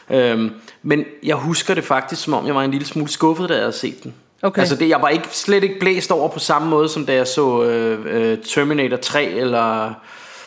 [0.09, 3.53] Øhm, men jeg husker det faktisk, som om jeg var en lille smule skuffet, da
[3.53, 4.13] jeg havde set den.
[4.43, 4.59] Okay.
[4.59, 7.27] Altså det, jeg var ikke, slet ikke blæst over på samme måde, som da jeg
[7.27, 9.93] så øh, øh, Terminator 3, eller...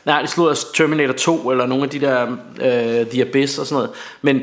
[0.05, 2.27] Nej, det slog Terminator 2, eller nogle af de der
[2.61, 3.91] øh, The Abyss og sådan noget.
[4.23, 4.41] Men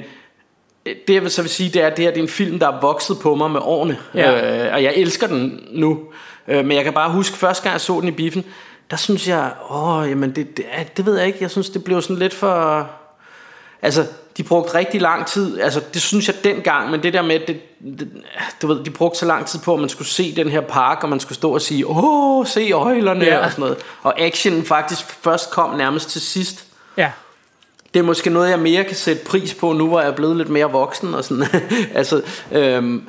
[0.86, 2.30] øh, det jeg vil så vil sige, det er, at det her det er en
[2.30, 3.98] film, der er vokset på mig med årene.
[4.13, 4.66] Ja.
[4.66, 6.00] Øh, og jeg elsker den nu.
[6.48, 8.46] Øh, men jeg kan bare huske, første gang jeg så den i biffen,
[8.92, 10.66] der synes jeg, åh, jamen det, det,
[10.98, 12.89] det ved jeg ikke, jeg synes, det blev sådan lidt for...
[13.82, 14.06] Altså,
[14.38, 17.62] de brugte rigtig lang tid, altså det synes jeg dengang, men det der med, det,
[18.00, 18.10] det,
[18.62, 21.04] du ved, de brugte så lang tid på, at man skulle se den her park,
[21.04, 23.46] og man skulle stå og sige, åh, se øjlerne Ja.
[23.46, 23.78] og sådan noget.
[24.04, 26.65] Og actionen faktisk først kom nærmest til sidst.
[26.98, 27.12] Ja.
[27.93, 30.38] Det er måske noget, jeg mere kan sætte pris på, nu hvor jeg er blevet
[30.38, 31.46] lidt mere voksen og sådan.
[31.96, 33.04] altså, øhm,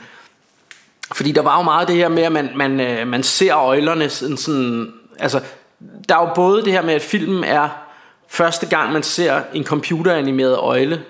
[1.13, 4.09] fordi der var jo meget det her med, at man, man, øh, man ser øjlerne
[4.09, 4.93] sådan, sådan...
[5.19, 5.41] Altså,
[6.09, 7.69] der er jo både det her med, at filmen er
[8.29, 11.03] første gang, man ser en computeranimeret øjle,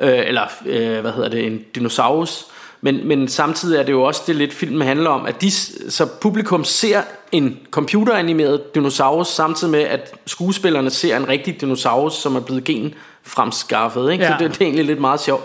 [0.00, 2.46] øh, eller øh, hvad hedder det, en dinosaurus,
[2.80, 5.50] men, men samtidig er det jo også det lidt filmen handler om, at de,
[5.90, 12.36] så publikum ser en computeranimeret dinosaurus, samtidig med, at skuespillerne ser en rigtig dinosaurus, som
[12.36, 14.12] er blevet gen fremskaffet.
[14.12, 14.24] Ikke?
[14.24, 14.30] Ja.
[14.30, 15.44] Så det, det er egentlig lidt meget sjovt.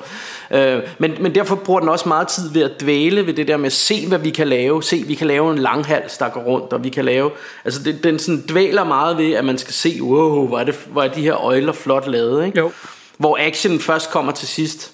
[0.52, 3.58] Øh, men, men derfor bruger den også meget tid ved at dvæle ved det der
[3.58, 4.84] med at se, hvad vi kan lave.
[4.84, 7.32] Se, vi kan lave en langhals, der går rundt, og vi kan lave...
[7.66, 10.76] Altså, det, den sådan dvæler meget ved, at man skal se, wow, hvor er, det,
[10.88, 12.46] hvor er de her øjler flot lavet.
[12.46, 12.60] Ikke?
[12.60, 12.72] Jo.
[13.18, 14.92] Hvor action først kommer til sidst.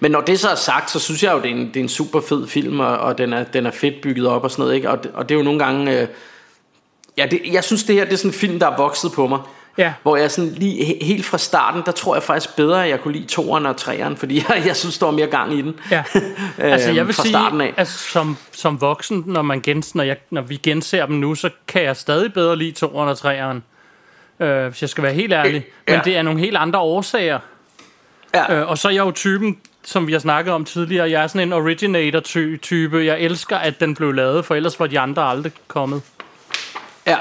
[0.00, 1.80] Men når det så er sagt, så synes jeg jo, det er en, det er
[1.80, 4.62] en super fed film, og, og den, er, den er fedt bygget op og sådan
[4.62, 4.74] noget.
[4.74, 4.90] Ikke?
[4.90, 6.00] Og, det, og det er jo nogle gange...
[6.00, 6.08] Øh,
[7.18, 9.26] ja, det, jeg synes, det her det er sådan en film, der er vokset på
[9.26, 9.38] mig.
[9.78, 9.92] Ja.
[10.02, 13.00] Hvor jeg sådan lige he- helt fra starten, der tror jeg faktisk bedre, at jeg
[13.00, 15.74] kunne lide toeren og treeren, fordi jeg, jeg synes, der var mere gang i den.
[15.90, 16.02] Ja.
[16.58, 17.74] altså jeg vil fra sige, starten af.
[17.76, 21.50] altså, som, som voksen, når, man gens, når, jeg, når vi genser dem nu, så
[21.68, 23.62] kan jeg stadig bedre lide toeren og treeren.
[24.40, 25.66] Øh, hvis jeg skal være helt ærlig.
[25.86, 26.00] Men ja.
[26.04, 27.38] det er nogle helt andre årsager.
[28.34, 28.54] Ja.
[28.54, 31.26] Øh, og så er jeg jo typen, som vi har snakket om tidligere, jeg er
[31.26, 32.98] sådan en originator-type.
[33.04, 36.02] Jeg elsker, at den blev lavet, for ellers var de andre aldrig kommet.
[37.06, 37.18] Ja.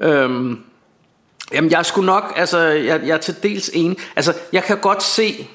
[0.00, 0.64] Øhm,
[1.52, 3.98] jamen, jeg skulle nok, altså, jeg, jeg er til dels enig.
[4.16, 5.48] Altså, jeg kan godt se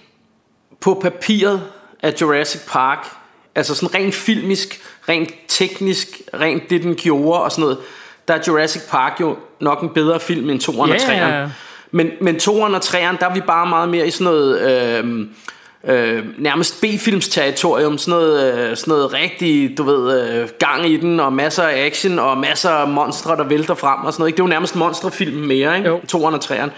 [0.82, 1.64] på papiret
[2.04, 3.08] af Jurassic Park,
[3.56, 7.78] altså sådan rent filmisk, rent teknisk, rent det den gjorde og sådan noget,
[8.28, 11.12] der er Jurassic Park jo nok en bedre film end 2'eren Ja, og 3'eren.
[11.12, 11.50] ja, ja.
[11.92, 14.62] Men, men 2'eren og 3'eren, der er vi bare meget mere i sådan noget...
[14.62, 15.28] Øh,
[15.88, 21.20] øh, nærmest B-filmsterritorium, sådan noget, øh, sådan noget rigtig, du ved, øh, gang i den,
[21.20, 24.30] og masser af action, og masser af monstre, der vælter frem og sådan noget.
[24.30, 24.38] Ikke?
[24.38, 25.90] Det er jo nærmest monstrefilm mere, ikke?
[25.90, 25.98] Jo.
[25.98, 26.70] 2'eren og 3'eren.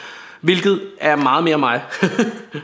[0.41, 1.81] Hvilket er meget mere mig.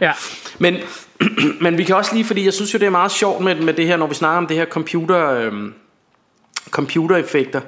[0.02, 0.12] Ja.
[0.60, 0.78] men,
[1.62, 3.74] men vi kan også lige, fordi jeg synes jo, det er meget sjovt med, med
[3.74, 5.52] det her, når vi snakker om det her computer, øh,
[6.72, 7.62] computereffekter.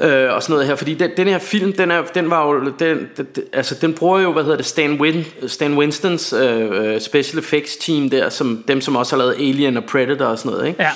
[0.00, 2.72] Øh, og sådan noget her, fordi den, den her film, den, er, den var jo,
[2.78, 7.00] den, den, altså den bruger jo, hvad hedder det, Stan, Win, Stan Winstons øh, øh,
[7.00, 10.52] special effects team der, som dem som også har lavet Alien og Predator og sådan
[10.52, 10.82] noget, ikke?
[10.82, 10.90] Ja.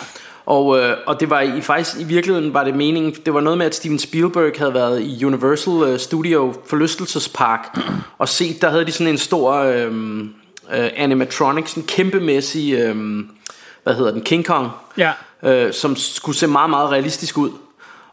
[0.46, 3.58] Og, øh, og det var i faktisk i virkeligheden var det meningen Det var noget
[3.58, 7.78] med at Steven Spielberg havde været i Universal øh, Studio forlystelsespark
[8.18, 9.92] Og set der havde de sådan en stor øh,
[10.74, 12.96] øh, animatronics En kæmpemæssig øh,
[13.82, 15.12] Hvad hedder den King Kong Ja.
[15.42, 17.50] øh, Som skulle se meget meget realistisk ud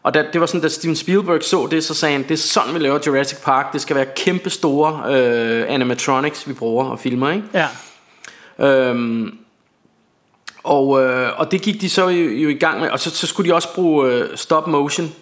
[0.06, 2.36] og da, det var sådan, da Steven Spielberg så det, så sagde han, det er
[2.36, 3.72] sådan, vi laver Jurassic Park.
[3.72, 7.44] Det skal være kæmpe store øh, animatronics, vi bruger og filmer, ikke?
[7.54, 7.68] Ja.
[8.68, 9.38] Øhm,
[10.64, 13.26] og, øh, og det gik de så jo, jo i gang med Og så, så
[13.26, 15.12] skulle de også bruge øh, stop motion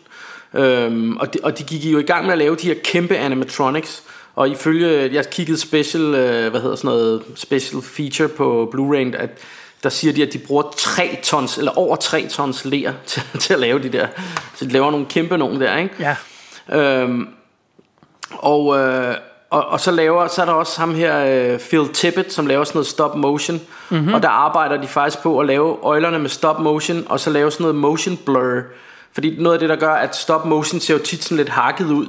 [0.55, 3.17] øhm, og, de, og de gik jo i gang med at lave de her kæmpe
[3.17, 4.03] animatronics
[4.35, 9.31] Og ifølge Jeg kiggede special øh, Hvad hedder sådan noget Special feature på Blu-ray at
[9.85, 13.55] der siger de, at de bruger 3 tons, eller over 3 tons ler til, til
[13.55, 14.07] at lave de der.
[14.55, 15.95] Så de laver nogle kæmpe nogen der, ikke?
[16.01, 16.17] Ja.
[16.79, 17.29] Øhm,
[18.31, 19.15] og, øh,
[19.51, 22.65] og, og så laver så er der også ham her øh, Phil Tippett som laver
[22.65, 24.15] sådan noget stop motion mm-hmm.
[24.15, 27.51] og der arbejder de faktisk på at lave øjlerne med stop motion og så lave
[27.51, 28.61] sådan noget motion blur
[29.13, 31.87] fordi noget af det der gør at stop motion ser jo tit sådan lidt hakket
[31.87, 32.07] ud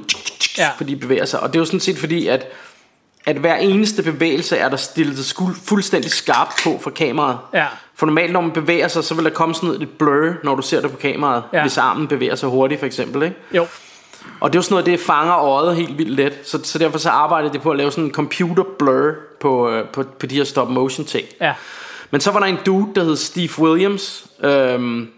[0.58, 0.70] Ja.
[0.76, 2.46] fordi de bevæger sig og det er jo sådan set fordi at
[3.26, 7.38] at hver eneste bevægelse er der stillet skuld, fuldstændig skarpt på fra kameraet.
[7.54, 7.66] Ja.
[7.94, 10.62] For normalt når man bevæger sig, så vil der komme sådan lidt blur, når du
[10.62, 11.42] ser det på kameraet.
[11.52, 11.62] Ja.
[11.62, 13.22] Hvis armen bevæger sig hurtigt for eksempel.
[13.22, 13.36] Ikke?
[13.52, 13.66] Jo.
[14.40, 16.32] Og det er jo sådan noget, det fanger øjet helt vildt let.
[16.44, 19.84] Så, så derfor så arbejder de på at lave sådan en computer blur på, øh,
[19.88, 21.26] på, på de her stop motion ting.
[21.40, 21.54] Ja.
[22.10, 25.08] Men så var der en dude, der hed Steve Williams, øhm,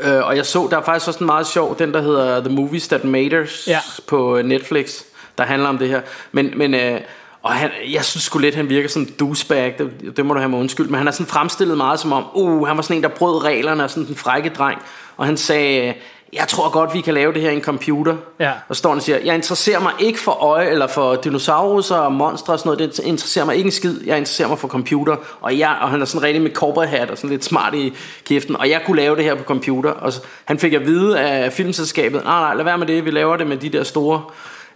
[0.00, 2.54] Øh, og jeg så, der er faktisk også en meget sjov, den der hedder The
[2.54, 3.78] Movies That Made Us Ja.
[4.06, 5.02] på øh, Netflix,
[5.38, 6.00] der handler om det her.
[6.32, 7.00] Men, men øh,
[7.42, 10.40] og han, jeg synes sgu lidt, han virker som en douchebag, det, det må du
[10.40, 12.96] have mig undskyld, men han er sådan fremstillet meget som om, uh, han var sådan
[12.96, 14.82] en, der brød reglerne og sådan en frække dreng.
[15.16, 15.94] Og han sagde, øh,
[16.32, 18.16] jeg tror godt, vi kan lave det her i en computer.
[18.40, 18.52] Ja.
[18.68, 22.12] Og står han og siger, jeg interesserer mig ikke for øje, eller for dinosaurer og
[22.12, 25.16] monstre og sådan noget, det interesserer mig ikke en skid, jeg interesserer mig for computer.
[25.40, 27.92] Og, jeg, og han er sådan rigtig med cowboy hat og sådan lidt smart i
[28.24, 29.90] kæften, og jeg kunne lave det her på computer.
[29.90, 33.10] Og så, han fik at vide af filmselskabet, nej nej, lad være med det, vi
[33.10, 34.22] laver det med de der store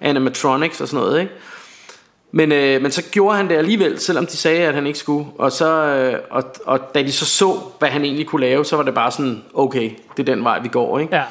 [0.00, 1.32] animatronics og sådan noget, ikke?
[2.32, 5.26] Men, øh, men så gjorde han det alligevel, selvom de sagde, at han ikke skulle.
[5.38, 8.76] Og, så, øh, og, og da de så så, hvad han egentlig kunne lave, så
[8.76, 10.98] var det bare sådan, okay, det er den vej, vi går.
[10.98, 11.16] Ikke?
[11.16, 11.24] Ja.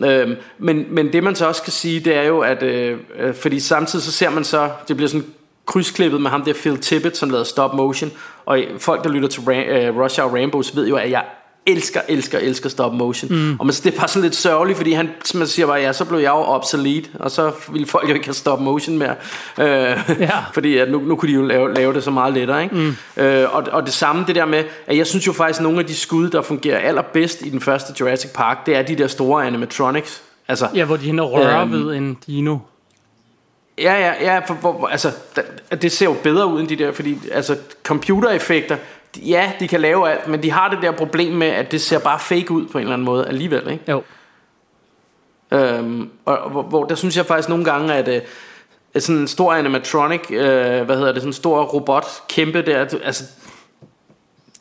[0.00, 3.34] Øhm, men, men det man så også kan sige, det er jo, at øh, øh,
[3.34, 5.26] fordi samtidig så ser man så, det bliver sådan
[5.66, 8.10] krydsklippet med ham der Phil Tippett, som lavede stop motion.
[8.46, 11.24] Og folk, der lytter til Ra- øh, Rush Hour Rainbows, ved jo, at jeg
[11.66, 13.32] elsker, elsker, elsker stop motion.
[13.34, 13.56] Mm.
[13.60, 15.92] Og man, det er bare sådan lidt sørgeligt, fordi han som man siger bare, ja,
[15.92, 19.14] så blev jeg jo obsolete, og så ville folk jo ikke have stop motion mere.
[19.60, 19.66] Øh,
[20.20, 20.30] Ja.
[20.54, 22.62] fordi at nu, nu kunne de jo lave, lave det så meget lettere.
[22.62, 22.74] Ikke?
[22.74, 23.22] Mm.
[23.22, 25.78] Øh, og, og det samme det der med, at jeg synes jo faktisk, at nogle
[25.78, 29.06] af de skud, der fungerer allerbedst i den første Jurassic Park, det er de der
[29.06, 30.22] store animatronics.
[30.48, 32.58] Altså, Ja, hvor de hende rører Øhm, ved en dino.
[33.78, 35.10] Ja, ja, ja, for, for, altså,
[35.82, 38.76] det ser jo bedre ud end de der, fordi altså, computereffekter,
[39.18, 41.98] ja, de kan lave alt, men de har det der problem med, at det ser
[41.98, 43.90] bare fake ud på en eller anden måde alligevel, ikke?
[43.90, 44.02] Jo.
[45.50, 48.22] Øhm, og, og hvor, hvor der synes jeg faktisk nogle gange, at, øh,
[49.00, 53.24] sådan en stor animatronic, øh, hvad hedder det, sådan en stor robot, kæmpe der, altså,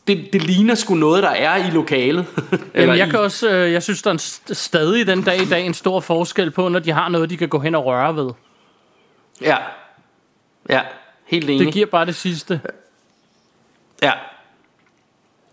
[0.07, 2.25] det, det ligner sgu noget, der er i lokalet.
[2.75, 5.41] Jamen, jeg i- kan også, øh, jeg synes, der er en st- stadig den dag
[5.41, 7.85] i dag en stor forskel på, når de har noget, de kan gå hen og
[7.85, 8.31] røre ved.
[9.41, 9.57] Ja,
[10.69, 10.81] ja,
[11.25, 11.65] helt enig.
[11.65, 12.61] Det giver bare det sidste.
[14.03, 14.11] Ja.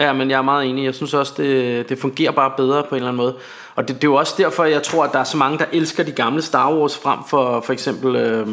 [0.03, 0.85] Ja, men jeg er meget enig.
[0.85, 3.35] Jeg synes også, det, det fungerer bare bedre på en eller anden måde.
[3.75, 5.65] Og det, det er jo også derfor, jeg tror, at der er så mange, der
[5.73, 8.47] elsker de gamle Star Wars frem for for eksempel, øh,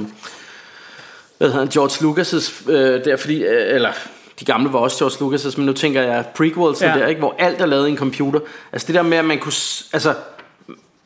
[1.38, 3.91] hvad hedder han, George Lucas' øh, der, fordi, øh, eller
[4.39, 6.88] de gamle var også George Lucas', men nu tænker jeg prequels Ja.
[6.88, 8.39] der, ikke, hvor alt er lavet i en computer.
[8.71, 9.53] Altså det der med, at man kunne,
[9.93, 10.13] altså,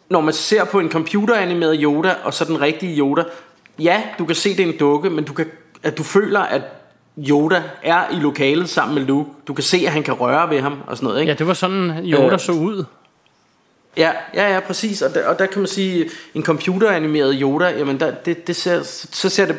[0.09, 3.23] når man ser på en computeranimeret Yoda, og så den rigtige Yoda,
[3.79, 5.45] ja, du kan se, det er en dukke, men du, kan,
[5.83, 6.61] at du føler, at
[7.17, 9.29] Yoda er i lokalet sammen med Luke.
[9.47, 11.31] Du kan se, at han kan røre ved ham og sådan noget, ikke?
[11.31, 12.83] Ja, det var sådan, Yoda Øh, så ud.
[13.97, 15.01] Ja, ja, ja, præcis.
[15.01, 18.83] Og der, og der kan man sige, en computeranimeret Yoda, jamen der, det, det ser,
[19.11, 19.55] så ser det,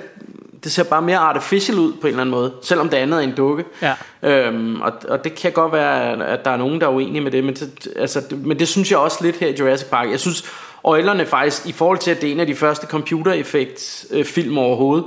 [0.65, 3.23] det ser bare mere artificial ud på en eller anden måde, selvom det andet er
[3.23, 3.65] en dukke.
[3.83, 3.95] Ja.
[4.23, 7.31] Øhm, og, og det kan godt være, at- der er nogen, der er uenige med
[7.31, 10.11] det men, det, altså, det, men det synes jeg også lidt her i Jurassic Park.
[10.11, 10.45] Jeg synes,
[10.85, 15.05] øjlerne faktisk, i forhold til, at det er en af de første computereffekt-film overhovedet,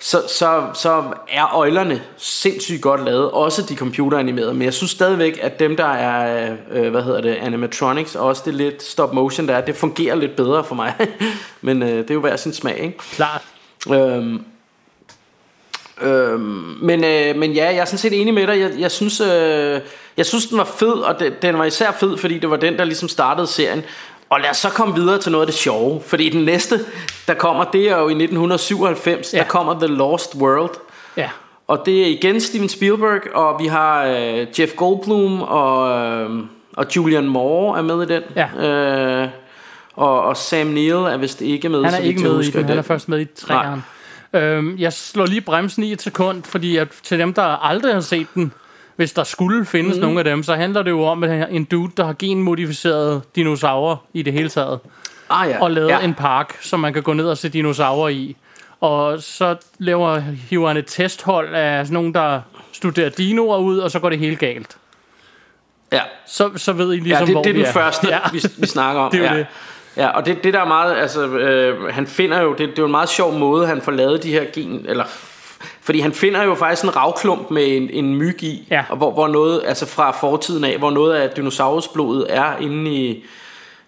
[0.00, 5.38] så, så, så er øjlerne sindssygt godt lavet, også de computeranimerede, men jeg synes stadigvæk,
[5.42, 9.48] at dem der er, øh, hvad hedder det, animatronics, og også det lidt stop motion
[9.48, 10.94] der er, det fungerer lidt bedre for mig,
[11.60, 12.98] men øh, det er jo hver sin smag, ikke?
[12.98, 13.42] Klart.
[13.90, 14.44] Øhm,
[16.00, 18.60] øhm, men, øh, men ja, jeg er sådan set enig med dig.
[18.60, 19.80] Jeg, jeg, synes, øh,
[20.16, 22.78] jeg synes, den var fed, og den, den var især fed, fordi det var den,
[22.78, 23.84] der ligesom startede serien.
[24.30, 26.00] Og lad os så komme videre til noget af det sjove.
[26.06, 26.80] Fordi den næste,
[27.28, 29.38] der kommer, det er jo i 1997, Ja.
[29.38, 30.70] der kommer The Lost World.
[31.16, 31.30] Ja.
[31.68, 36.30] Og det er igen Steven Spielberg, og vi har øh, Jeff Goldblum og, øh,
[36.76, 38.22] og Julian Moore er med i den.
[38.36, 38.66] Ja.
[39.22, 39.28] Øh,
[39.96, 41.84] og, og Sam Neill er vist ikke med.
[41.84, 43.84] Han er ikke med i den, han er først med i træeren.
[44.32, 48.00] Øhm, jeg slår lige bremsen i et sekund, fordi at til dem, der aldrig har
[48.00, 48.52] set den,
[48.98, 50.00] hvis der skulle findes mm.
[50.00, 53.96] nogle af dem, så handler det jo om at en dude, der har genmodificeret dinosaurer
[54.14, 54.80] i det hele taget,
[55.30, 55.62] Ah, ja.
[55.62, 56.00] og lavet ja.
[56.00, 58.36] en park, som man kan gå ned og se dinosaurer i.
[58.80, 60.18] Og så laver,
[60.50, 62.40] hiver han et testhold af sådan nogen, der
[62.72, 64.76] studerer dinoer ud, og så går det helt galt.
[65.92, 66.02] Ja.
[66.26, 68.18] Så, så ved I ligesom, ja, det, hvor det er vi den første, Ja.
[68.32, 69.10] vi, vi snakker om.
[69.12, 69.38] Det er ja.
[69.38, 69.46] det.
[69.96, 72.74] Ja, og det, det der er meget, altså, øh, han finder jo, det, det er
[72.78, 75.04] jo en meget sjov måde, han får lavet de her gen, eller,
[75.80, 78.84] fordi han finder jo faktisk en ravklump med en, en myg i, Ja.
[78.88, 83.24] og hvor, hvor noget, altså fra fortiden af, hvor noget af dinosaurusblodet er inde i,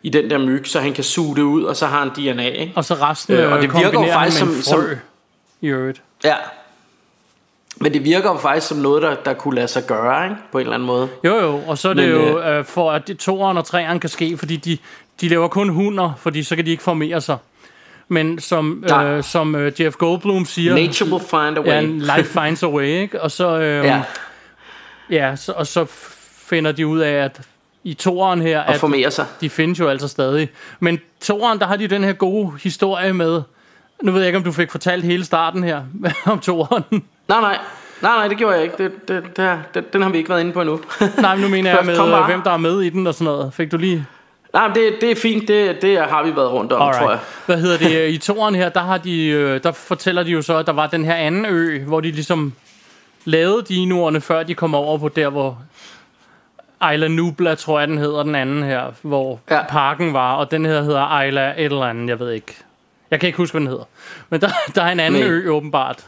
[0.02, 2.48] i den der myg, så han kan suge det ud, og så har han DNA,
[2.48, 2.72] ikke?
[2.76, 4.94] Og så resten Øh, øh, og det virker jo faktisk som- frø,
[5.60, 6.02] i øvrigt.
[6.24, 6.34] Ja.
[7.76, 10.36] Men det virker jo faktisk som noget, der, der kunne lade sig gøre, ikke?
[10.52, 11.08] På en eller anden måde.
[11.24, 14.10] Jo, jo, og så er det Men, jo øh, for, at toeren og treeren kan
[14.10, 14.78] ske, fordi de,
[15.20, 17.36] de laver kun hunder, fordi så kan de ikke formere sig.
[18.12, 20.74] Men som, øh, som øh, Jeff Goldblum siger...
[20.74, 21.66] Nature will find a way.
[21.66, 23.22] Ja, life finds a way, ikke?
[23.22, 24.02] Og så, øh, Ja.
[25.10, 25.36] ja.
[25.36, 25.86] Så, og så
[26.48, 27.40] finder de ud af, at
[27.84, 29.26] i toeren her, Og at sig.
[29.40, 30.48] de findes jo altså stadig.
[30.80, 33.42] Men toeren, der har de den her gode historie med...
[34.02, 35.82] Nu ved jeg ikke, om du fik fortalt hele starten her
[36.32, 36.84] om toeren.
[37.28, 37.58] Nej, nej.
[38.02, 38.74] Nej, nej, det gjorde jeg ikke.
[38.78, 40.80] Det, det, det, det, den har vi ikke været inde på endnu.
[41.18, 43.24] Nej, men nu mener jeg med, øh, hvem der er med i den og sådan
[43.24, 43.54] noget.
[43.54, 44.06] Fik du lige...
[44.52, 45.48] Nej, men det, det er fint.
[45.48, 46.98] Det, det har vi været rundt om, Alright.
[47.00, 47.20] tror jeg.
[47.46, 48.08] Hvad hedder det?
[48.14, 50.86] I toren her, der, har de, øh, der fortæller de jo så, at der var
[50.86, 52.52] den her anden ø, hvor de ligesom
[53.24, 55.58] lavede dinoerne, før de kom over på der, hvor
[56.94, 59.62] Isla Nubla, tror jeg, den hedder, den anden her, hvor ja.
[59.68, 62.54] parken var, og den her hedder Isla et eller andet, jeg ved ikke.
[63.10, 63.84] Jeg kan ikke huske, hvad den hedder.
[64.30, 65.30] Men der, der er en anden Nej.
[65.30, 66.06] ø, åbenbart.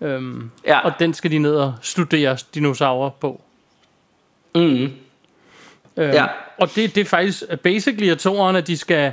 [0.00, 0.78] Øhm, Ja.
[0.78, 3.40] Og den skal de ned og studere dinosaurer på.
[4.54, 4.60] Mm.
[4.60, 4.90] Øhm,
[5.96, 6.26] Ja.
[6.58, 9.12] Og det, det er faktisk basically at toeren, at de skal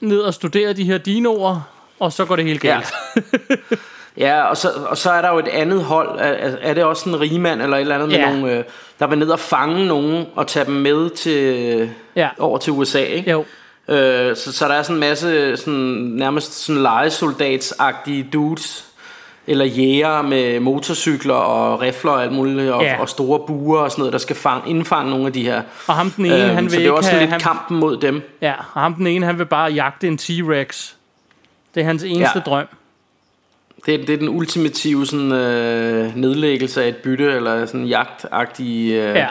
[0.00, 1.60] ned og studere de her dinoer,
[1.98, 2.74] og så går det helt Ja.
[2.74, 2.92] galt.
[4.16, 6.18] Ja, og så, og så er der jo et andet hold.
[6.18, 8.32] Er, er- det også en rigmand eller et eller andet med Ja.
[8.32, 8.64] nogle, øh,
[8.98, 12.28] der vil ned og fange nogen og tage dem med til, Ja.
[12.38, 13.30] over til USA, ikke?
[13.30, 13.44] Jo.
[13.88, 15.80] Øh, så, så der er sådan en masse sådan,
[16.14, 18.84] nærmest sådan legesoldatsagtige dudes
[19.50, 23.00] eller jæger med motorcykler og rifler og alt muligt og, Ja.
[23.00, 25.62] og store buer og sådan noget der skal fange, indfange nogle af de her.
[25.86, 27.96] Og ham den ene, han vil så det er også have- lidt han- kampen mod
[27.96, 28.22] dem.
[28.42, 30.92] Ja, og ham den ene, han vil bare jagte en T-Rex.
[31.74, 32.40] Det er hans eneste Ja.
[32.40, 32.66] drøm.
[33.86, 38.90] Det, er- det er den ultimative sådan, øh, nedlæggelse af et bytte eller sådan jagtagtig
[38.92, 39.26] øh, Ja.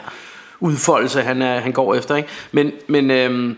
[0.60, 2.16] udfoldelse han, er, han går efter.
[2.16, 2.30] Ikke?
[2.52, 3.58] Men, men, øhm,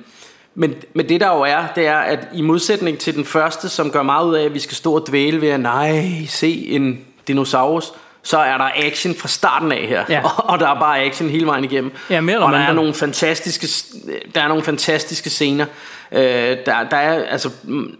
[0.55, 3.91] men, men det der jo er, det er, at i modsætning til den første, som
[3.91, 7.05] gør meget ud af, at vi skal stå og dvæle ved at nej, se en
[7.27, 10.05] dinosaurus, så er der action fra starten af her.
[10.09, 10.21] Ja.
[10.23, 11.91] Og, og der er bare action hele vejen igennem.
[12.09, 13.67] Ja, mere og der er nogle fantastiske,
[14.35, 15.65] der er nogle fantastiske scener.
[16.11, 17.49] Øh, der, der er altså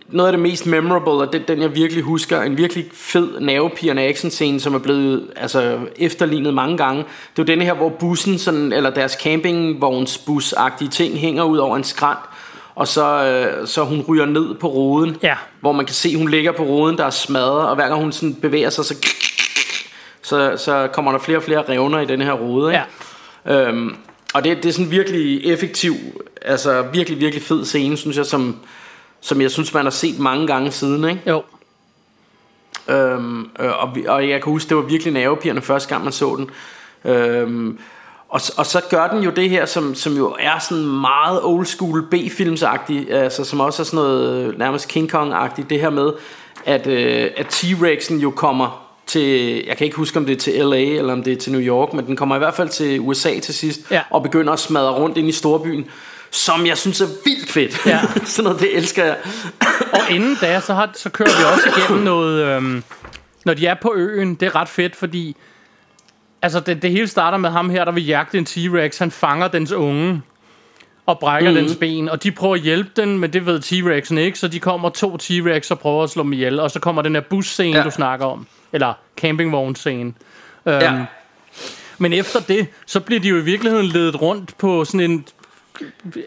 [0.08, 4.04] noget af det mest memorable, og det, den jeg virkelig husker, en virkelig fed nervepirrende
[4.04, 6.98] action scene, som er blevet altså, efterlignet mange gange.
[7.04, 11.78] Det er jo denne her, hvor bussen, sådan, eller deres campingvognsbus-agtige ting, hænger ud over
[11.78, 12.20] en skrant,
[12.76, 15.36] og så, øh, så hun ryger ned på roden, Ja.
[15.60, 18.12] hvor man kan se, hun ligger på roden, der er smadret, og hver gang hun
[18.12, 18.96] sådan bevæger sig, så,
[20.22, 22.72] så, så kommer der flere og flere revner i den her rode.
[22.74, 22.84] Ikke?
[23.46, 23.68] Ja.
[23.68, 23.96] Øhm,
[24.34, 25.94] og det, det er sådan virkelig effektiv,
[26.42, 28.56] altså virkelig, virkelig fed scene, synes jeg, som,
[29.22, 31.04] som jeg synes, man har set mange gange siden.
[31.10, 31.22] Ikke?
[31.28, 31.44] Jo.
[32.90, 36.36] Øhm, øh, og, og jeg kan huske, det var virkelig nervepirrende første gang, man så
[36.36, 36.50] den.
[37.12, 37.80] Øhm,
[38.32, 41.66] og, og så gør den jo det her, som, som jo er sådan meget old
[41.66, 46.12] school B-filmsagtigt, altså som også er sådan noget øh, nærmest King Kong-agtigt, det her med,
[46.66, 50.54] at, øh, at T-Rexen jo kommer til, jeg kan ikke huske om det er til
[50.54, 53.00] LA eller om det er til New York, men den kommer i hvert fald til
[53.00, 54.02] USA til sidst, Ja.
[54.10, 55.86] og begynder at smadre rundt ind i storbyen,
[56.32, 57.86] som jeg synes er vildt fedt.
[57.86, 58.00] Ja.
[58.26, 59.18] sådan noget, det elsker jeg.
[59.94, 62.46] Og inden da, så, har, så kører vi også igennem noget...
[62.46, 62.84] Øhm,
[63.46, 65.36] når de er på øen, det er ret fedt, fordi...
[66.42, 69.00] Altså, det, det hele starter med ham her, der vil jagte en T-Rex.
[69.00, 70.22] Han fanger dens unge
[71.06, 71.56] og brækker mm.
[71.56, 72.10] dens ben.
[72.10, 74.40] Og de prøver at hjælpe den, men det ved T-Rexen ikke.
[74.40, 76.60] Så de kommer to T-Rex og prøver at slå dem ihjel.
[76.60, 77.84] Og så kommer den her busscene, Ja.
[77.84, 78.48] du snakker om.
[78.74, 80.14] Eller campingvognscene.
[80.66, 81.06] Øhm, Ja.
[81.98, 85.26] Men efter det, så bliver de jo i virkeligheden ledet rundt på sådan en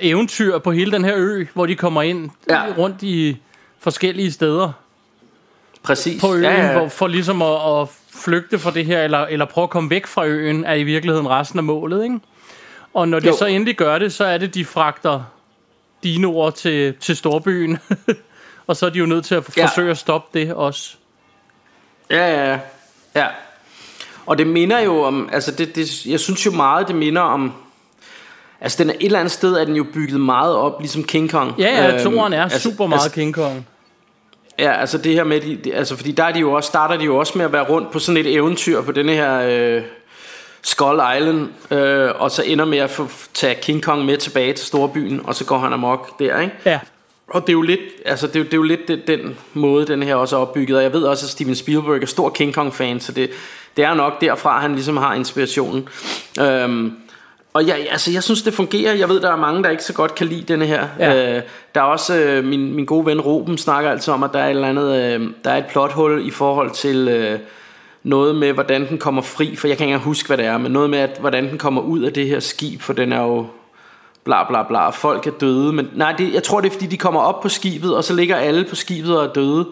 [0.00, 2.62] eventyr på hele den her ø, hvor de kommer ind Ja.
[2.78, 3.36] rundt i
[3.80, 4.72] forskellige steder
[5.82, 6.20] Præcis.
[6.20, 6.78] på øen, ja, ja.
[6.78, 10.06] Hvor, for ligesom at, at flygte fra det her, eller, eller prøve at komme væk
[10.06, 12.20] fra øen, er i virkeligheden resten af målet, ikke?
[12.94, 13.36] Og når de Jo.
[13.36, 15.22] så endelig gør det, så er det, de fragter
[16.02, 17.78] dinoer til, til storbyen.
[18.66, 19.66] og så er de jo nødt til at Ja.
[19.66, 20.96] forsøge at stoppe det også.
[22.10, 22.58] Ja, ja, ja.
[23.16, 23.26] ja.
[24.26, 27.52] Og det minder jo om, altså det, det, jeg synes jo meget, det minder om,
[28.60, 31.30] altså den er et eller andet sted, er den jo bygget meget op, ligesom King
[31.30, 31.54] Kong.
[31.58, 33.66] Ja, ja, Øhm, toeren er altså- super meget altså, King Kong.
[34.58, 36.96] Ja, altså det her med, de, de, altså fordi der er de jo også, starter
[36.96, 39.40] de jo også med at være rundt på sådan et eventyr på denne her
[39.76, 39.82] øh,
[40.62, 44.66] Skull Island, øh, og så ender med at få, tage King Kong med tilbage til
[44.66, 46.54] storbyen, og så går han amok der, ikke?
[46.64, 46.80] Ja.
[47.28, 49.36] Og det er jo lidt, altså det er, jo- det er jo lidt den, den
[49.54, 50.76] måde, den her også er opbygget.
[50.76, 53.30] Og jeg ved også, at Steven Spielberg er stor King Kong-fan, så det,
[53.76, 55.88] det er nok derfra, han ligesom har inspirationen.
[56.40, 56.92] Øhm,
[57.54, 58.94] og jeg, altså, jeg synes, det fungerer.
[58.94, 60.88] Jeg ved, der er mange, der ikke så godt kan lide denne her.
[60.98, 61.36] Ja.
[61.36, 61.42] Øh,
[61.74, 64.46] der er også, øh, min, min gode ven Ruben snakker altid om, at der er
[64.46, 67.08] et eller andet, øh, der er et plothul i forhold til...
[67.08, 67.38] Øh,
[68.04, 70.72] noget med, hvordan den kommer fri, for jeg kan ikke huske, hvad det er, men
[70.72, 73.46] noget med, at, hvordan den kommer ud af det her skib, for den er jo
[74.24, 76.96] bla bla bla, folk er døde, men nej, det, jeg tror det er fordi, de
[76.96, 79.66] kommer op på skibet, og så ligger alle på skibet og er døde,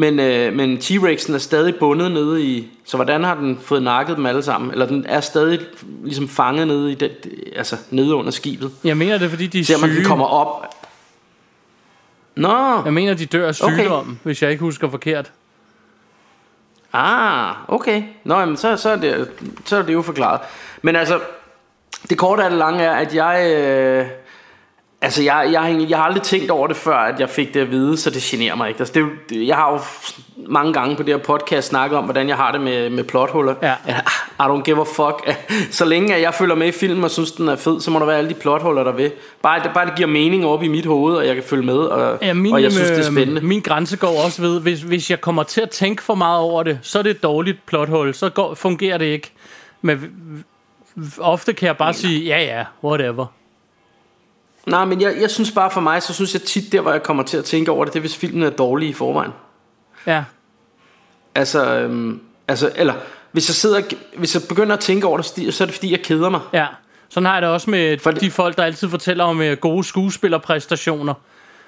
[0.00, 4.16] men, øh, men T-Rexen er stadig bundet nede i, så hvordan har den fået nakket
[4.16, 5.60] dem alle sammen, eller den er stadig
[6.04, 7.10] ligesom fanget nede i den,
[7.56, 10.06] altså nede under skibet, Jeg mener det, er, fordi de er ser man, den syge.
[10.06, 10.66] kommer op,
[12.34, 13.78] Nå, Jeg mener, de dør af Okay.
[13.78, 15.32] sygdom, hvis jeg ikke husker forkert.
[16.92, 18.02] Ah, okay.
[18.24, 19.30] Nå, jamen, så, så, er det,
[19.64, 20.40] så er det jo forklaret.
[20.82, 21.20] Men altså,
[22.10, 23.54] det korte af det lange er, at jeg...
[23.56, 24.06] Øh,
[25.02, 27.60] altså, jeg, jeg, har jeg har aldrig tænkt over det før, at jeg fik det
[27.60, 28.80] at vide, så det generer mig ikke.
[28.80, 28.94] Altså,
[29.28, 29.78] det, jeg har jo
[30.48, 33.54] mange gange på det her podcast snakket om, hvordan jeg har det med, med plothuller.
[33.62, 33.74] Ja.
[34.40, 35.36] I don't give a fuck.
[35.78, 37.98] Så længe at jeg følger med i filmen og synes, den er fed, så må
[37.98, 39.12] der være alle de plothuller, der vil.
[39.42, 41.78] Bare, det, bare det giver mening op i mit hoved, og jeg kan følge med,
[41.78, 43.40] og, Ja, min, og jeg synes, det er øh, spændende.
[43.40, 46.62] Min grænse går også ved, hvis, hvis jeg kommer til at tænke for meget over
[46.62, 48.14] det, så er det et dårligt plothul.
[48.14, 49.32] Så går, fungerer det ikke.
[49.82, 50.10] Men
[51.20, 53.26] ofte kan jeg bare sige, ja ja, whatever.
[54.66, 57.02] Nej, men jeg, jeg synes bare for mig, så synes jeg tit der, hvor jeg
[57.02, 59.32] kommer til at tænke over det, det er, hvis filmen er dårlig i forvejen.
[60.06, 60.24] Ja,
[61.34, 62.94] Altså, øhm, altså eller
[63.32, 63.80] hvis jeg sidder,
[64.16, 66.40] hvis jeg begynder at tænke over det, så er det fordi, jeg keder mig.
[66.52, 66.66] ja.
[67.12, 69.56] Sådan har jeg det også med For det- de folk, der altid fortæller om øh,
[69.56, 71.14] gode skuespillerpræstationer.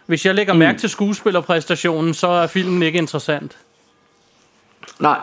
[0.06, 3.56] Hvis jeg lægger mærke til skuespillerpræstationen, så er filmen ikke interessant.
[4.98, 5.18] Nej.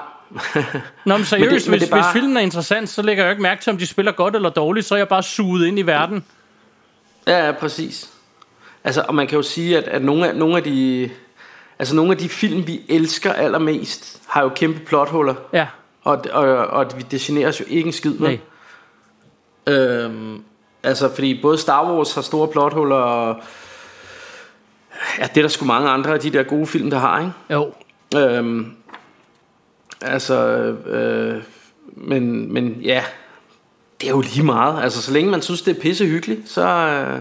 [1.06, 3.32] Nå, men seriøst, men hvis, det er hvis bare- filmen er interessant, så lægger jeg
[3.32, 5.80] ikke mærke til, om de spiller godt eller dårligt, så er jeg bare suget ind
[5.80, 6.26] i verden.
[7.28, 8.10] Ja, ja, præcis.
[8.84, 11.10] Altså, og man kan jo sige, at, at nogle, af, nogle af de...
[11.80, 15.36] Altså nogle af de film, vi elsker allermest, har jo kæmpe plothuller.
[15.54, 15.68] Ja,
[16.04, 18.28] Og, og, og det generer os jo ikke en skid med.
[18.30, 18.40] nej.
[19.76, 20.44] Øhm,
[20.84, 23.42] altså, fordi både Star Wars har store plothuller, og
[25.20, 27.32] ja, det er der sgu mange andre af de der gode film, der har, ikke?
[27.50, 27.74] Jo,
[28.18, 28.72] Øhm,
[30.02, 30.36] altså,
[30.86, 31.44] øh,
[31.86, 33.04] men, men ja,
[34.02, 34.84] det er jo lige meget.
[34.84, 37.20] Altså, så længe man synes, det er pisse hyggeligt, så, øh,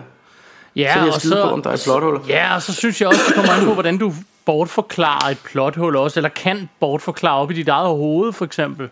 [0.76, 2.20] Ja, Så vil jeg skide på, om der er plothuller.
[2.28, 4.12] Ja, og så synes jeg også, det kommer an på, hvordan du
[4.46, 8.88] bortforklarer et plothul også, eller kan bortforklare op i dit eget hoved, for eksempel.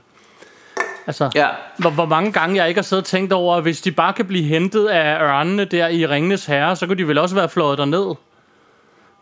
[1.06, 1.48] Altså, ja.
[1.78, 4.12] hvor, hvor mange gange jeg ikke har siddet og tænkt over, at hvis de bare
[4.12, 7.48] kan blive hentet af ørnene der i Ringenes Herre, så kunne de vel også være
[7.48, 8.14] fløjet derned.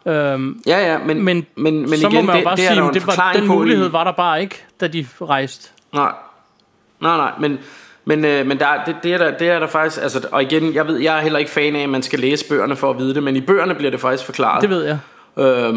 [0.07, 3.13] Øhm, Ja, ja, men, men, men, men, så igen, må man jo det, bare det
[3.15, 5.71] sige, at den mulighed i, var der bare ikke, da de rejste.
[5.93, 6.13] Nej,
[7.01, 7.59] nej, nej, men,
[8.05, 10.43] men, øh, men der, er- det, det, er der, det er der faktisk, altså, og
[10.43, 12.91] igen, jeg ved, jeg er heller ikke fan af, at man skal læse bøgerne for
[12.91, 14.63] at vide det, men i bøgerne bliver det faktisk forklaret.
[14.63, 14.99] Det ved jeg.
[15.39, 15.75] Øh,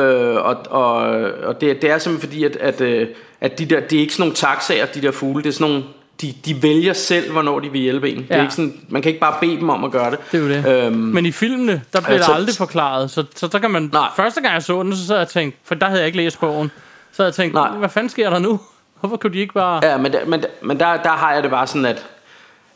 [0.00, 0.96] øh, og og,
[1.44, 3.08] og det, det er simpelthen fordi, at, at, øh,
[3.40, 5.70] at de der, det er ikke sådan nogle taxaer, de der fugle, det er sådan
[5.72, 5.84] nogle,
[6.22, 8.16] de, de vælger selv, hvornår de vil hjælpe en.
[8.16, 8.42] Det er Ja.
[8.42, 10.18] ikke sådan, man kan ikke bare bede dem om at gøre det.
[10.32, 10.86] Det er jo det.
[10.86, 13.10] Øhm, Men i filmene, der bliver altså- det aldrig forklaret.
[13.10, 13.90] Så, så der kan man...
[13.92, 14.08] Nej.
[14.16, 15.58] Første gang jeg så den, så sad jeg og tænkte...
[15.64, 16.70] For der havde jeg ikke læst bogen.
[17.12, 17.68] Så havde jeg tænkt, Nej.
[17.70, 18.60] hvad fanden sker der nu?
[19.00, 19.80] Hvorfor kunne de ikke bare...
[19.86, 22.06] Ja, men, men, men der, der har jeg det bare sådan, at,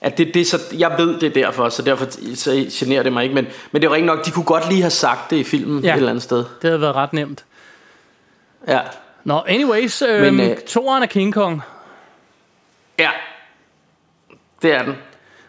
[0.01, 3.23] at det, det så, jeg ved det er derfor, så derfor så generer det mig
[3.23, 3.35] ikke.
[3.35, 5.85] Men, men det er jo nok, de kunne godt lige have sagt det i filmen
[5.85, 5.91] Ja.
[5.93, 6.39] et eller andet sted.
[6.39, 7.45] Det havde været ret nemt.
[8.69, 8.81] Ja,
[9.25, 11.63] Nå, anyways, øhm, Men, øh, toeren er King Kong.
[12.99, 13.11] ja.
[14.63, 14.95] det er den.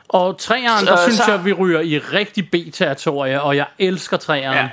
[0.09, 4.17] Og treeren, Så- der synes så- jeg, vi ryger i rigtig B-territorie, og jeg elsker
[4.17, 4.57] treeren.
[4.57, 4.69] Ja.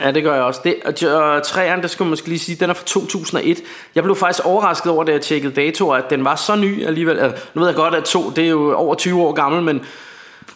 [0.00, 0.60] Ja, det gør jeg også.
[0.64, 3.60] Det, og, træerne, der skal man måske lige sige, den er fra 2001.
[3.94, 7.18] Jeg blev faktisk overrasket over, da jeg tjekkede datoer, at den var så ny alligevel.
[7.18, 9.84] Altså, nu ved jeg godt, at to, det er jo over 20 år gammel, men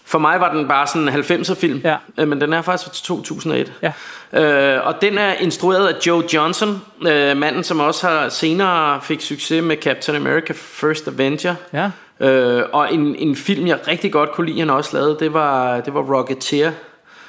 [0.05, 1.81] for mig var den bare sådan en 90'er film.
[1.85, 1.97] Ja.
[2.19, 3.73] Øh, Men den er faktisk fra 2001.
[3.83, 3.93] Ja.
[4.33, 9.21] Øh, og den er instrueret af Joe Johnson, øh, manden som også har senere fik
[9.21, 11.55] succes med Captain America First Avenger.
[11.73, 11.91] Ja.
[12.21, 15.81] Øh, og en, en film, jeg rigtig godt kunne lide, han også lavede, det var,
[15.81, 16.73] det var Rocketeer.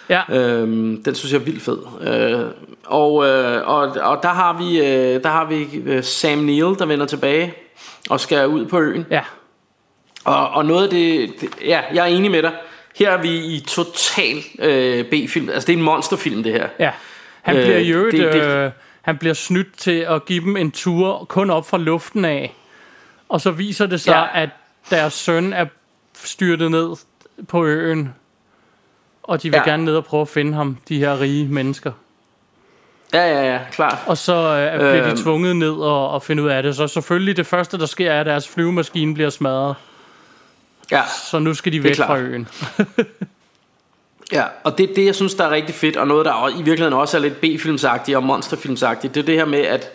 [0.09, 0.21] Ja.
[0.29, 1.77] Øhm, den synes jeg er vildt fed.
[2.01, 2.45] Øh,
[2.85, 6.85] og, øh, og, og der har vi, øh, der har vi øh, Sam Neill, der
[6.85, 7.53] vender tilbage
[8.09, 9.05] og skal ud på øen.
[9.11, 9.21] Ja.
[10.25, 12.51] Og, og noget af det, det, ja, jeg er enig med dig.
[12.95, 15.49] Her er vi i total øh, B-film.
[15.49, 16.67] Altså det er en monsterfilm, det her.
[16.79, 16.91] Ja.
[17.41, 20.57] Han Øh, bliver i øvrigt, det- det- øh, han bliver snydt til at give dem
[20.57, 22.53] en tur kun op fra luften af.
[23.29, 24.41] Og så viser det sig, Ja.
[24.43, 24.49] at
[24.89, 25.65] deres søn er
[26.23, 26.89] styrtet ned
[27.47, 28.13] på øen.
[29.29, 29.69] Og de vil Ja.
[29.71, 31.91] gerne ned og prøve at finde ham, de her rige mennesker.
[33.13, 33.97] Ja, ja, ja, klart.
[34.07, 35.17] Og så øh, bliver de Øhm.
[35.17, 36.75] tvunget ned og, og finde ud af det.
[36.75, 39.75] Så selvfølgelig det første, der sker, er, at deres flyvemaskine bliver smadret.
[40.91, 41.01] Ja,
[41.31, 42.47] Så nu skal de væk fra øen.
[44.31, 44.43] ja.
[44.63, 47.17] og det, det, jeg synes, der er rigtig fedt, og noget, der i virkeligheden også
[47.17, 49.89] er lidt B-filmsagtigt og monsterfilmsagtigt, det er det her med, at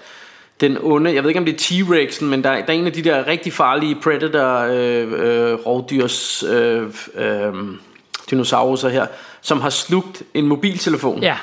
[0.60, 2.92] den onde, jeg ved ikke om det er T-Rexen, men der, der er en af
[2.92, 6.82] de der rigtig farlige predator øh, øh, rovdyrs øh,
[7.14, 7.54] øh,
[8.30, 9.06] dinosaurer her,
[9.40, 11.22] som har slugt en mobiltelefon.
[11.22, 11.36] Ja,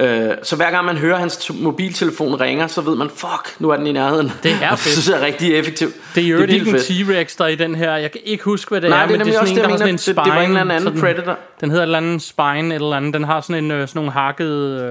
[0.00, 3.76] Øh, så hver gang man hører hans mobiltelefon ringer, så ved man, fuck, nu er
[3.76, 4.32] den i nærheden.
[4.42, 5.08] Det er det fedt.
[5.08, 5.94] jeg er rigtig effektivt.
[6.14, 6.84] det er jo vildt ikke en fedt.
[7.30, 7.96] T-Rex, der er i den her.
[7.96, 9.64] Jeg kan ikke huske, hvad det Nej, er, det er men det er også sådan
[9.64, 10.16] en, det, der har sådan en spine.
[10.16, 11.38] Det- det var en eller anden sådan- Predator.
[11.60, 13.14] Den hedder et eller andet spine, eller andet.
[13.14, 14.82] Den har sådan en øh, sådan nogle hakkede...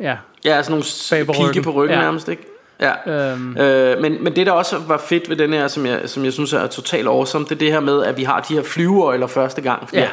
[0.00, 1.94] Øh, ja, Ja, sådan nogle Bag på ryggen.
[1.98, 2.00] ja.
[2.02, 2.42] nærmest, ikke?
[2.80, 3.10] Ja.
[3.32, 6.24] øhm, Øh, men, men det der også var fedt ved den her Som jeg, som
[6.24, 8.62] jeg synes er totalt awesome Det er det her med at vi har de her
[8.62, 10.08] flyveøjler første gang Ja.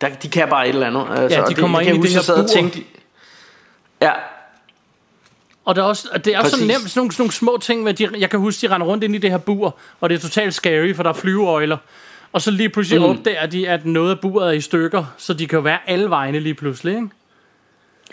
[0.00, 2.14] der, De kan bare et eller andet altså, Ja, de kommer jeg ind kan i
[2.14, 2.46] det her bur.
[2.46, 2.78] tænkte,
[4.02, 4.12] Ja,
[5.64, 6.68] og det er også, og det er også så Præcis.
[6.68, 9.04] nemt, sådan nogle, sådan nogle små ting, med de, jeg kan huske, de render rundt
[9.04, 11.76] ind i det her bur, og det er totalt scary, for der er flyveøjler.
[12.32, 13.06] Og så lige pludselig mm.
[13.06, 16.40] opdager de, at noget af buret er i stykker, så de kan være alle vegne
[16.40, 17.08] lige pludselig, ikke?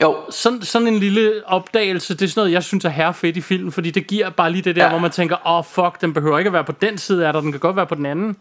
[0.03, 0.15] Jo.
[0.29, 3.41] Sådan, sådan en lille opdagelse, det er sådan noget, jeg synes er her fedt i
[3.41, 4.85] filmen, fordi det giver bare lige det der, ja.
[4.85, 4.91] Ja.
[4.91, 7.33] hvor man tænker, åh oh, fuck, den behøver ikke at være på den side af
[7.33, 8.35] dig, den kan godt være på den anden.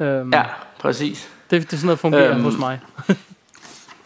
[0.00, 0.42] Øhm, Ja,
[0.78, 1.28] præcis.
[1.50, 2.80] det, det er sådan noget, der fungerer øhm, hos mig.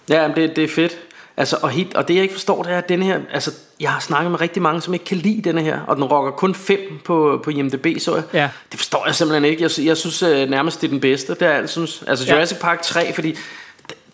[0.08, 0.92] Ja, men det, det er fedt.
[1.36, 3.90] Altså, og, helt, og det jeg ikke forstår, det er, at denne her, altså, jeg
[3.90, 6.54] har snakket med rigtig mange, som ikke kan lide denne her, og den rocker kun
[6.54, 8.24] 5 på, på IMDb, så jeg.
[8.32, 8.48] Ja.
[8.72, 9.62] Det forstår jeg simpelthen ikke.
[9.62, 12.04] Jeg, jeg synes øh, nærmest, det er den bedste, det er jeg synes.
[12.06, 12.34] Altså, Ja.
[12.34, 13.36] Jurassic Park 3, fordi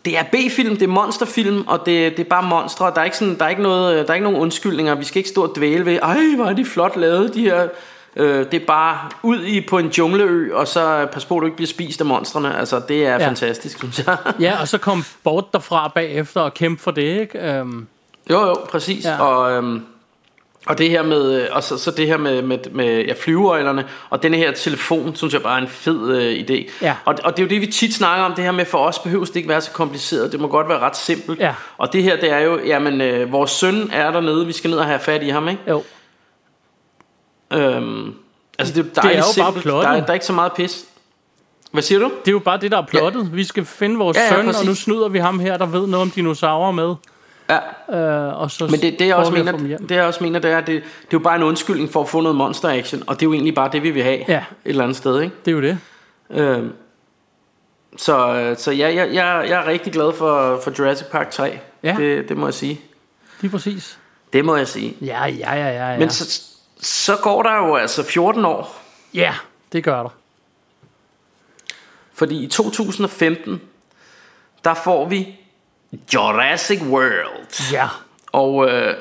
[0.04, 2.86] det- er B-film, det er monsterfilm, og det, det er bare monstre.
[2.94, 4.94] Der er ikke, sådan, der er ikke, noget, øh, der er ikke nogen undskyldninger.
[4.94, 7.68] Vi skal ikke stå og dvæle ved, ej, hvor er de flot lavet, de her...
[8.16, 11.46] Øh, det er bare ud i på en jungleø, og så pas på, at du
[11.46, 12.58] ikke bliver spist af monstrene.
[12.58, 13.26] Altså, det er Ja.
[13.28, 14.16] fantastisk, synes jeg.
[14.40, 17.38] Ja, og så kom bort derfra bagefter og kæmpe for det, ikke?
[17.52, 17.86] Øhm,
[18.30, 19.04] Jo, jo, præcis.
[19.04, 19.22] Ja.
[19.22, 19.82] Og, øhm,
[20.66, 24.22] og det her med, og så, så det her med, med, med ja, flyveøjlerne, og
[24.22, 26.70] denne her telefon, synes jeg bare er en fed øh, idé.
[26.82, 26.96] Ja.
[27.04, 28.98] Og, og det er jo det, vi tit snakker om, det her med, for os
[28.98, 31.40] behøver det ikke være så kompliceret, det må godt være ret simpelt.
[31.40, 31.54] Ja.
[31.78, 34.78] Og det her, det er jo, jamen, øh, vores søn er dernede, vi skal ned
[34.78, 35.62] og have fat i ham, ikke?
[35.68, 35.82] jo.
[37.52, 38.14] Øhm,
[38.58, 39.62] altså, det er jo Det er dejligt jo bare simpelt.
[39.62, 39.84] plottet.
[39.84, 40.84] Der er, der er ikke så meget pis.
[41.72, 42.04] Hvad siger du?
[42.04, 43.34] Det er jo bare det, der er plottet.
[43.36, 44.66] Vi skal finde vores Ja, ja, søn, og præcis.
[44.68, 46.94] nu snyder vi ham her, der ved noget om dinosaurer med.
[47.50, 47.96] Ja.
[48.28, 50.50] Øh, og så Men det, det, jeg også at mener, det jeg også mener, det
[50.50, 50.82] er, det, det er
[51.12, 53.54] jo bare en undskyldning for at få noget monster action, og det er jo egentlig
[53.54, 54.38] bare det, vi vil have Ja.
[54.38, 55.34] et eller andet sted, ikke?
[55.44, 55.78] Det er jo det.
[56.30, 56.72] Øhm,
[57.96, 61.58] så øh, så ja, jeg, jeg, jeg er rigtig glad for, for Jurassic Park 3.
[61.82, 61.94] Ja.
[61.98, 62.80] Det, det må jeg sige.
[63.40, 63.98] Lige præcis.
[64.32, 64.96] Det må jeg sige.
[65.00, 65.92] Ja, ja, ja, ja.
[65.92, 65.98] ja.
[65.98, 66.42] Men så,
[66.80, 68.82] så går der jo altså 14 år.
[69.14, 69.34] Ja,
[69.72, 70.10] det gør der.
[72.14, 73.60] Fordi i 2015,
[74.64, 75.39] der får vi
[76.14, 77.72] Jurassic World.
[77.72, 77.88] Ja.
[78.32, 78.94] Og øh,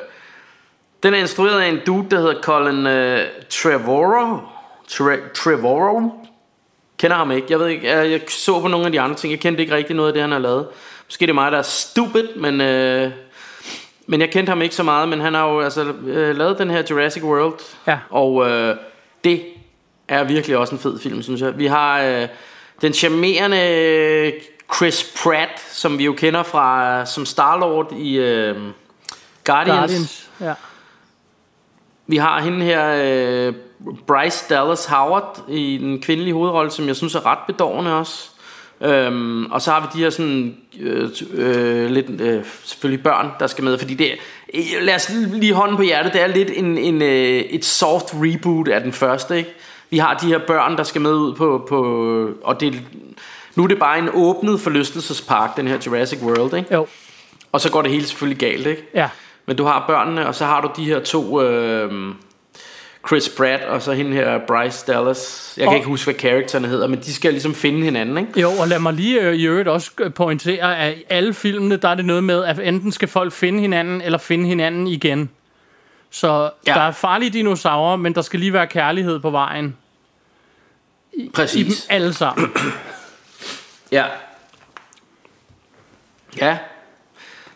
[1.04, 4.40] den er instrueret af en dude, der hedder Colin øh, Trevorrow.
[4.88, 6.12] Tre- Trevorrow.
[6.98, 7.48] Kender ham ikke.
[7.50, 9.32] Jeg ved ikke, jeg, jeg så på nogle af de andre ting.
[9.32, 10.68] Jeg kendte ikke rigtig noget af det, han har lavet.
[11.08, 13.12] Måske det er mig, der er stupid, men, øh,
[14.08, 15.10] men jeg kendte ham ikke så meget.
[15.10, 17.60] Men han har jo altså øh, lavet den her Jurassic World.
[17.88, 17.98] Ja.
[18.10, 18.76] Og øh,
[19.24, 19.44] det
[20.08, 21.58] er virkelig også en fed film, synes jeg.
[21.58, 22.28] Vi har øh,
[22.82, 24.34] den charmerende
[24.76, 28.56] Chris Pratt, som vi jo kender fra som Star-Lord i øh,
[29.44, 29.80] Guardians.
[29.80, 30.30] Guardians.
[30.42, 30.54] Ja.
[32.08, 33.54] Vi har hende her, øh,
[34.08, 38.30] Bryce Dallas Howard, i den kvindelige hovedrolle, som jeg synes er ret bedårende også.
[38.82, 43.48] Øhm, og så har vi de her sådan øh, øh, lidt øh, selvfølgelig børn der
[43.48, 44.12] skal med fordi det
[44.54, 48.14] øh, lad os lige hånden på hjertet det er lidt en, en, øh, et soft
[48.14, 49.54] reboot af den første ikke?
[49.90, 51.80] vi har de her børn der skal med ud på, på
[52.44, 52.82] og det,
[53.60, 56.74] nu er det bare en åbnet forlystelsespark den her Jurassic World ikke?
[56.74, 56.88] Jo.
[57.52, 58.84] og så går det hele selvfølgelig galt ikke?
[58.94, 59.10] Ja.
[59.46, 61.42] Men du har børnene, og så har du de her to...
[61.42, 62.14] Øh,
[63.08, 65.54] Chris Pratt og så hende her Bryce Dallas.
[65.58, 68.40] Jeg kan Og- ikke huske, hvad karaktererne hedder, men de skal ligesom finde hinanden, ikke?
[68.42, 71.76] Jo, og lad mig lige øh, i øvrigt også øh, pointere, at i alle filmene,
[71.78, 75.30] der er det noget med, at enten skal folk finde hinanden, eller finde hinanden igen.
[76.10, 76.74] Så ja.
[76.74, 79.76] Der er farlige dinosaurer, men der skal lige være kærlighed på vejen.
[81.14, 81.88] I dem Præcis.
[81.90, 82.52] alle sammen.
[83.92, 84.06] Ja.
[86.42, 86.58] Ja.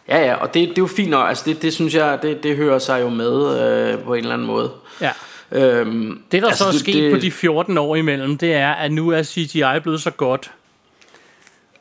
[0.07, 1.29] Ja, ja, og det, det er jo fint nok.
[1.29, 4.33] Altså, det, det synes jeg, det, det hører sig jo med øh, på en eller
[4.33, 4.71] anden måde.
[5.01, 5.11] Ja.
[5.51, 8.37] Øhm, Det, der altså, altså, så er det- sket det- på de 14 år imellem,
[8.37, 10.51] det er, at nu er CGI blevet så godt,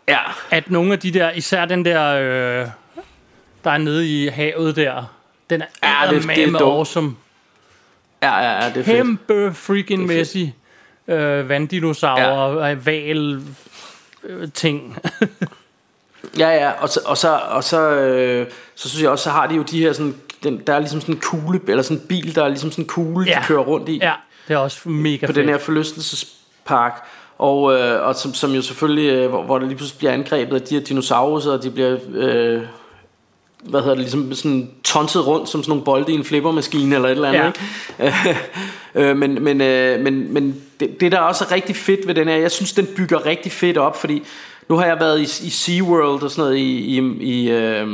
[0.08, 0.18] Ja,
[0.50, 2.68] at nogle af de der, især den der, øh,
[3.64, 5.04] der er nede i havet der,
[5.50, 7.16] den er Ja, det- det er awesome.
[8.22, 8.86] ja, ja, ja det er fedt.
[8.86, 10.36] Kæmpe freaking messy
[11.08, 12.74] øh, vanddinosaur, ja.
[12.74, 13.40] val øh,
[14.54, 14.96] ting.
[16.38, 19.46] Ja, ja, og så, og så, og så, øh, så synes jeg også, så har
[19.46, 22.06] de jo de her sådan, den, der er ligesom sådan en kugle, eller sådan en
[22.08, 23.38] bil, der er ligesom sådan en kugle, Ja.
[23.40, 23.98] de kører rundt i.
[24.02, 24.12] ja,
[24.48, 25.36] det er også mega på fedt.
[25.36, 27.04] den her forlystelsespark.
[27.38, 30.54] Og, øh, og som, som jo selvfølgelig, øh, hvor, hvor der lige pludselig bliver angrebet
[30.56, 32.62] af de her dinosaurer, og de bliver, øh,
[33.62, 37.08] hvad hedder det, ligesom sådan tonset rundt som sådan nogle bolde i en flippermaskine eller
[37.08, 37.60] et eller andet.
[37.98, 38.04] Ja.
[38.06, 38.38] Ikke?
[39.10, 42.28] øh, men men, øh, men, men det, det, der også er rigtig fedt ved den
[42.28, 44.22] her, jeg synes, den bygger rigtig fedt op, fordi
[44.68, 47.88] nu har jeg været i, i SeaWorld og sådan noget i, i, i øh,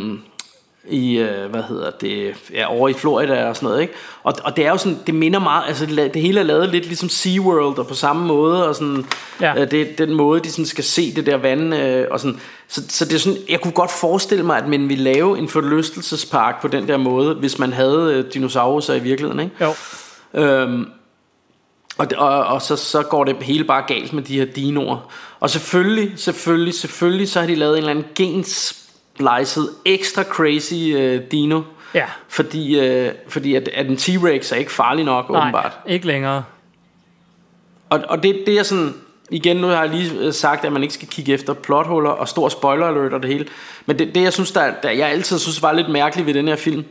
[0.90, 3.94] i, øh, hvad hedder det, ja, over i Florida og sådan noget, ikke?
[4.22, 6.68] Og, og det er jo sådan, det minder meget, altså det, det hele er lavet
[6.68, 9.06] lidt ligesom SeaWorld og på samme måde, og sådan,
[9.40, 9.60] Ja.
[9.60, 12.82] øh, det, den måde, de sådan skal se det der vand, øh, og sådan, så,
[12.88, 16.62] så det er sådan, jeg kunne godt forestille mig, at man ville lave en forlystelsespark
[16.62, 19.64] på den der måde, hvis man havde øh, dinosaurer i virkeligheden, ikke?
[19.64, 19.74] Jo.
[20.40, 20.86] Øhm,
[21.98, 25.12] og, og, og så, så går det hele bare galt med de her dinoer.
[25.40, 31.22] Og selvfølgelig, selvfølgelig, selvfølgelig, så har de lavet en eller anden gensplicet, ekstra crazy øh,
[31.30, 31.62] dino.
[31.94, 32.06] Ja.
[32.28, 35.72] Fordi, øh, fordi at, at en T-Rex er ikke farlig nok, Nej, åbenbart.
[35.86, 36.44] ikke længere.
[37.88, 38.94] Og, og det, det er sådan...
[39.30, 42.28] igen, nu har jeg lige øh, sagt, at man ikke skal kigge efter plothuller og
[42.28, 43.46] stor spoiler alert og det hele.
[43.86, 46.48] Men det, det jeg synes, der, der, jeg altid synes var lidt mærkeligt ved den
[46.48, 46.84] her film,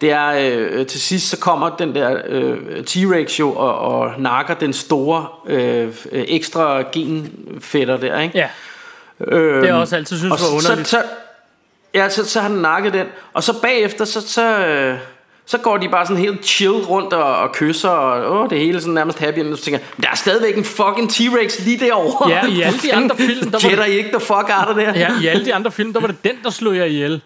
[0.00, 4.54] det er øh, til sidst så kommer den der øh, T-Rex jo og, og nakker
[4.54, 8.38] den store øh, ekstra genfætter der, ikke?
[8.38, 8.48] Ja.
[9.20, 10.88] Øhm, det er også altid synes var underligt.
[10.88, 11.02] Så, så,
[11.94, 14.98] ja, så, så har den nakket den, og så bagefter, så, så, øh,
[15.50, 18.80] så går de bare sådan helt chill rundt og, og kysser, og åh, det hele
[18.80, 22.30] sådan nærmest happy, og så tænker der er stadigvæk en fucking T-Rex lige derovre.
[22.30, 23.92] Ja, i alle de andre film, der var det...
[23.92, 24.94] I ikke the fuck out der?
[24.94, 27.20] Ja, i alle de andre film, der var det den, der slog jeg ihjel.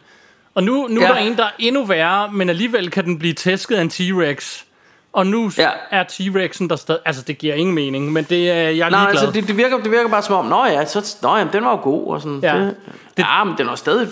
[0.54, 1.06] Og nu, nu ja.
[1.06, 3.90] er der en, der er endnu værre, men alligevel kan den blive tæsket af en
[3.90, 4.64] T-Rex.
[5.14, 5.68] Og nu ja.
[5.90, 7.00] er T-Rexen der stadig...
[7.04, 9.76] Altså, det giver ingen mening, men det er jeg er Nej, altså, det, det, virker,
[9.76, 12.06] det virker bare som om, nå ja, så, nå, jamen, den var jo god.
[12.06, 12.56] Og sådan, ja.
[12.56, 12.76] Det,
[13.16, 14.08] det, ja, men den var stadig...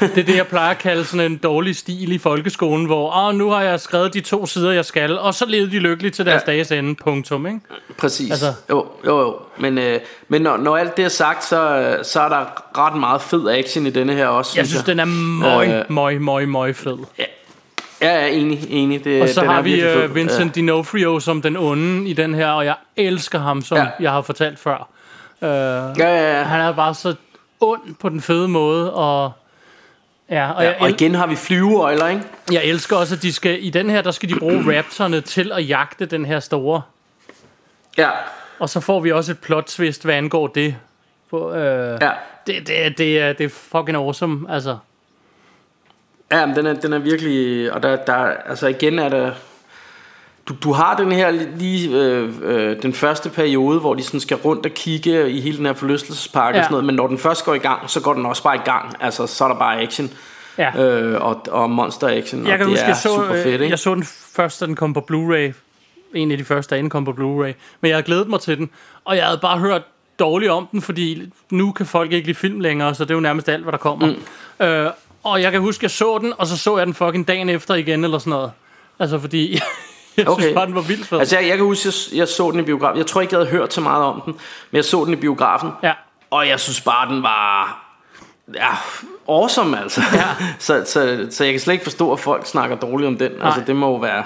[0.00, 3.34] det er det, jeg plejer at kalde sådan en dårlig stil i folkeskolen, hvor Åh,
[3.34, 6.26] nu har jeg skrevet de to sider, jeg skal, og så levede de lykkeligt til
[6.26, 6.52] deres ja.
[6.52, 7.60] dages ende, punktum, ikke?
[7.98, 8.30] Præcis.
[8.30, 8.52] Altså.
[8.70, 9.36] Jo, jo, jo.
[9.58, 12.44] Men, øh, men når, når alt det er sagt, så, så er der
[12.78, 14.86] ret meget fed action i denne her også, Jeg synes, jeg.
[14.86, 16.98] den er møg, øh, møg, møg, møg fed.
[17.18, 17.24] Ja.
[18.00, 19.04] Ja, ja, enig, enig.
[19.04, 20.62] Det, og så har vi uh, Vincent ja.
[20.62, 23.86] D'Onofrio som den onde i den her, og jeg elsker ham, som ja.
[24.00, 24.88] jeg har fortalt før.
[25.40, 26.42] Uh, ja, ja, ja.
[26.42, 27.14] Han er bare så
[27.60, 29.32] ond på den fede måde, og...
[30.30, 32.22] Ja, og, ja, og igen har vi flyveøjler, ikke?
[32.52, 35.52] Jeg elsker også, at de skal, i den her, der skal de bruge raptorne til
[35.52, 36.82] at jagte den her store.
[37.98, 38.10] Ja.
[38.58, 40.76] Og så får vi også et plot twist, hvad angår det.
[41.30, 42.10] På, øh, ja.
[42.46, 44.76] Det, det, det, er, det er fucking awesome, altså.
[46.34, 47.72] Ja, men den er, den er virkelig...
[47.72, 48.14] Og der, der,
[48.46, 49.32] altså igen er der...
[50.48, 54.36] Du, du har den her lige øh, øh, den første periode, hvor de sådan skal
[54.36, 56.58] rundt og kigge i hele den her forlystelsespark ja.
[56.58, 58.56] og sådan noget, men når den først går i gang, så går den også bare
[58.56, 58.96] i gang.
[59.00, 60.10] Altså, så er der bare action.
[60.58, 60.84] Ja.
[60.84, 63.46] Øh, og, og monster action, jeg og kan det huske, er jeg så, super fedt,
[63.46, 63.70] ikke?
[63.70, 64.04] Jeg så den
[64.36, 65.52] først, da den kom på Blu-ray.
[66.14, 67.54] En af de første, den kom på Blu-ray.
[67.80, 68.70] Men jeg havde glædet mig til den,
[69.04, 69.82] og jeg havde bare hørt
[70.18, 73.20] dårligt om den, fordi nu kan folk ikke lide film længere, så det er jo
[73.20, 74.06] nærmest alt, hvad der kommer.
[74.06, 74.66] Mm.
[74.66, 74.90] Øh,
[75.24, 77.74] og jeg kan huske, jeg så den, og så så jeg den fucking dagen efter
[77.74, 78.52] igen, eller sådan noget.
[78.98, 79.52] Altså, fordi
[80.16, 80.42] jeg okay.
[80.42, 81.18] synes bare, den var vildt fed.
[81.18, 82.98] Altså, jeg, jeg kan huske, jeg, jeg så den i biografen.
[82.98, 84.32] Jeg tror ikke, jeg havde hørt så meget om den,
[84.70, 85.70] men jeg så den i biografen.
[85.82, 85.92] Ja.
[86.30, 87.80] Og jeg synes bare, den var...
[88.54, 88.70] Ja,
[89.28, 90.02] awesome altså.
[90.12, 90.24] Ja.
[90.58, 93.26] så, så, så jeg kan slet ikke forstå, at folk snakker dårligt om den.
[93.26, 93.46] Altså, Nej.
[93.46, 94.24] Altså, det må jo være...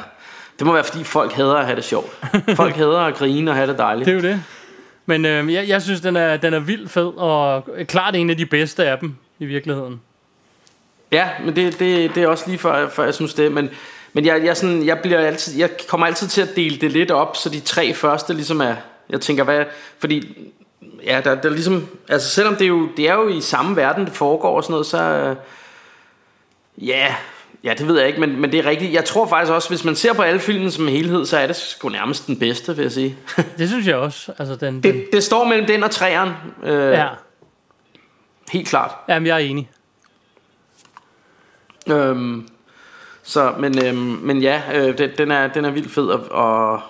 [0.59, 2.11] Det må være, fordi folk hader at have det sjovt.
[2.57, 4.07] Folk hader at grine og have det dejligt.
[4.07, 4.45] Det er jo det.
[5.07, 8.37] Men øh, jeg, jeg synes, den er, den er vildt fed, og klart en af
[8.37, 10.01] de bedste af dem, i virkeligheden.
[11.13, 13.53] Ja, men det, det, det er også lige for, for jeg synes det.
[13.53, 13.71] Men,
[14.13, 17.11] men jeg, jeg, sådan, jeg, bliver altid, jeg kommer altid til at dele det lidt
[17.11, 18.75] op, så de tre første ligesom er...
[19.11, 19.65] Jeg tænker, hvad...
[19.99, 20.37] Fordi
[21.05, 21.87] ja, der, der ligesom...
[22.09, 24.73] Altså selvom det er, jo, det er jo i samme verden, det foregår og sådan
[24.73, 25.35] noget, så...
[26.79, 27.15] Ja,
[27.65, 28.93] ja, det ved jeg ikke, men, men det er rigtigt.
[28.93, 31.57] Jeg tror faktisk også, hvis man ser på alle filmen som helhed, så er det
[31.57, 33.17] sgu nærmest den bedste, vil jeg sige.
[33.59, 34.33] det synes jeg også.
[34.39, 34.83] Altså, den, den...
[34.83, 36.31] Det, det står mellem den og træeren.
[36.65, 37.09] Øh, ja.
[38.53, 38.91] Helt klart.
[39.09, 39.71] Jamen, jeg er enig.
[41.91, 42.49] Øhm,
[43.23, 46.81] så, men, øhm, men ja, øh, den, den, er, den er vildt fed, og, og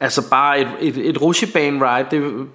[0.00, 2.46] altså bare et, et, et rushebane ride, det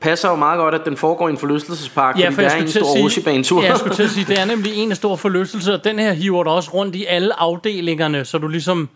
[0.00, 2.68] passer jo meget godt, at den foregår i en forlystelsespark, ja, for det er en
[2.68, 3.62] stor rushebane-tur.
[3.62, 6.12] Ja, jeg skulle til at sige, det er nemlig en stor forlystelse, og den her
[6.12, 8.88] hiver der også rundt i alle afdelingerne, så du ligesom...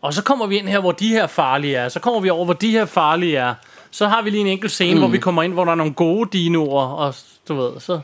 [0.00, 2.44] Og så kommer vi ind her, hvor de her farlige er, så kommer vi over,
[2.44, 3.54] hvor de her farlige er.
[3.90, 5.00] Så har vi lige en enkelt scene, mm.
[5.00, 7.14] hvor vi kommer ind, hvor der er nogle gode dinoer, og
[7.48, 8.00] du ved, så...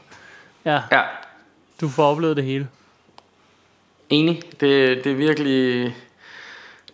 [0.64, 1.00] Ja, ja.
[1.80, 2.68] du får oplevet det hele.
[4.12, 4.42] Enig.
[4.60, 5.94] Det, det er virkelig...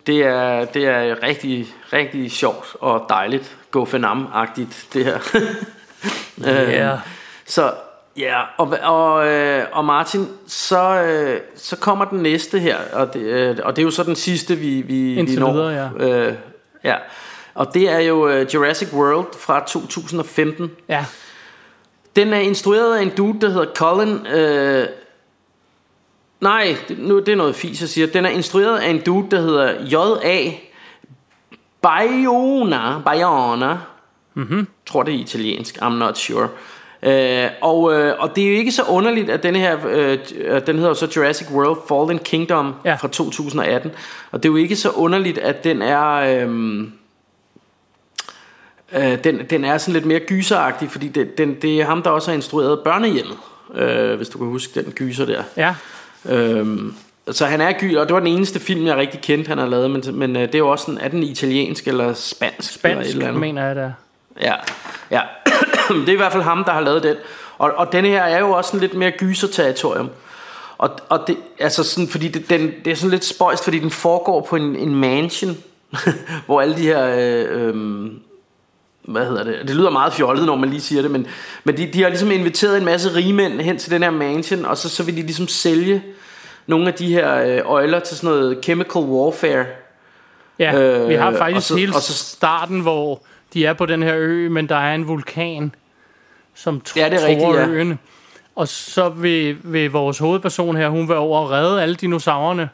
[0.07, 3.57] Det er, det er rigtig, rigtig sjovt og dejligt.
[3.71, 5.19] Go Fenam-agtigt, det her.
[6.47, 6.93] yeah.
[6.93, 6.99] øh,
[7.45, 7.73] så
[8.17, 13.21] ja, og, og, øh, og Martin, så, øh, så kommer den næste her, og det,
[13.21, 15.51] øh, og det er jo så den sidste, vi, vi, Indtil vi når.
[15.51, 16.27] Videre, ja.
[16.27, 16.33] Øh,
[16.83, 16.95] ja.
[17.53, 20.71] Og det er jo Jurassic World fra 2015.
[20.89, 21.05] Ja.
[22.15, 24.87] Den er instrueret af en dude, der hedder Colin øh,
[26.41, 28.07] Nej, det, nu, det er noget fis, jeg siger.
[28.07, 30.51] Den er instrueret af en dude, der hedder J.A.
[31.81, 32.99] Bayona.
[33.05, 33.77] Bayona.
[34.33, 34.67] Mm-hmm.
[34.85, 35.77] tror, det er italiensk.
[35.77, 36.49] I'm not sure.
[37.01, 40.77] Uh, og, uh, og det er jo ikke så underligt, at denne her, uh, den
[40.79, 42.95] hedder så Jurassic World Fallen Kingdom ja.
[42.95, 43.91] fra 2018.
[44.31, 46.45] Og det er jo ikke så underligt, at den er...
[46.45, 46.93] Um,
[48.95, 52.09] uh, den, den er sådan lidt mere gyseragtig, fordi det, den, det er ham, der
[52.09, 53.37] også har instrueret børnehjemmet.
[53.69, 55.43] Uh, hvis du kan huske den gyser der.
[55.57, 55.75] Ja.
[56.25, 56.93] Øhm,
[57.31, 59.65] så han er gyld, og det var den eneste film, jeg rigtig kendte, han har
[59.65, 62.73] lavet, men, men øh, det er jo også sådan, er den italiensk eller spansk?
[62.73, 63.41] Spansk, eller et eller andet.
[63.41, 63.93] mener jeg det
[64.41, 64.53] Ja,
[65.11, 65.21] ja.
[66.05, 67.15] det er i hvert fald ham, der har lavet den.
[67.57, 70.09] Og, og denne her er jo også sådan lidt mere gyser-territorium.
[70.77, 73.91] Og, og det, altså sådan, fordi det, den, det er sådan lidt spøjst, fordi den
[73.91, 75.57] foregår på en, en mansion,
[76.45, 78.11] hvor alle de her øh, øh,
[79.11, 79.59] hvad hedder det?
[79.67, 81.27] Det lyder meget fjollet, når man lige siger det, men,
[81.63, 84.77] men de, de har ligesom inviteret en masse rigmænd hen til den her mansion, og
[84.77, 86.03] så, så vil de ligesom sælge
[86.67, 89.65] nogle af de her øh, øjler til sådan noget chemical warfare.
[90.59, 93.21] Ja, øh, vi har faktisk og så- hele og så- starten, hvor
[93.53, 95.75] de er på den her ø, men der er en vulkan,
[96.55, 97.67] som tr- Ja, det er tror rigtigt, ja.
[97.67, 97.99] øen.
[98.55, 102.69] Og så vil, vil vores hovedperson her, hun vil over og redde alle dinosaurerne.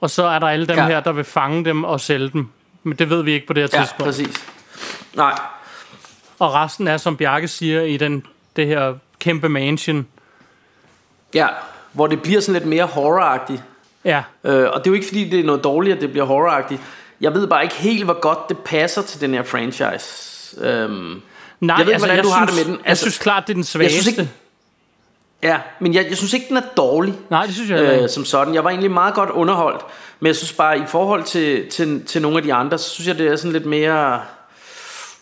[0.00, 0.82] Og så er der alle dem Ja.
[0.82, 0.88] ja.
[0.88, 2.46] her, der vil fange dem og sælge dem.
[2.82, 4.04] Men det ved vi ikke på det her Ja, tidspunkt.
[4.04, 4.44] præcis.
[5.14, 5.32] Nej,
[6.38, 8.26] Og resten er, som Bjarke siger, i den,
[8.56, 10.06] det her kæmpe mansion.
[11.34, 11.46] ja.
[11.92, 13.62] Hvor det bliver sådan lidt mere horroragtigt.
[14.04, 16.24] Ja, Øh, og det er jo ikke fordi, det er noget dårligt, at det bliver
[16.24, 16.80] horroragtigt.
[17.20, 20.56] Jeg ved bare ikke helt, hvor godt det passer til den her franchise.
[20.60, 21.22] Øhm,
[21.60, 22.80] Nej, Jeg ved altså, hvordan jeg du har synes, det med den.
[22.84, 24.02] Jeg Altså, synes klart, det er den jeg svageste.
[24.02, 24.30] synes ikke,
[25.42, 27.14] ja, men jeg, jeg synes ikke, den er dårlig.
[27.30, 28.08] Nej, det synes jeg øh, ikke.
[28.08, 28.54] som sådan.
[28.54, 29.84] Jeg var egentlig meget godt underholdt,
[30.20, 33.08] men jeg synes bare, i forhold til, til, til nogle af de andre, så synes
[33.08, 34.20] jeg, det er sådan lidt mere...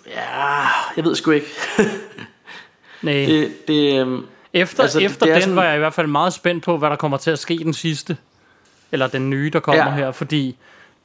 [0.07, 1.47] Ja, jeg ved sgu ikke.
[3.03, 3.13] Nej.
[3.15, 6.33] det, det, øhm, Efter, Altså, efter det den sådan- var jeg i hvert fald meget
[6.33, 8.17] spændt på, hvad der kommer til at ske den sidste.
[8.93, 9.91] Eller den nye, der kommer Ja.
[9.95, 10.13] her.
[10.13, 10.57] Fordi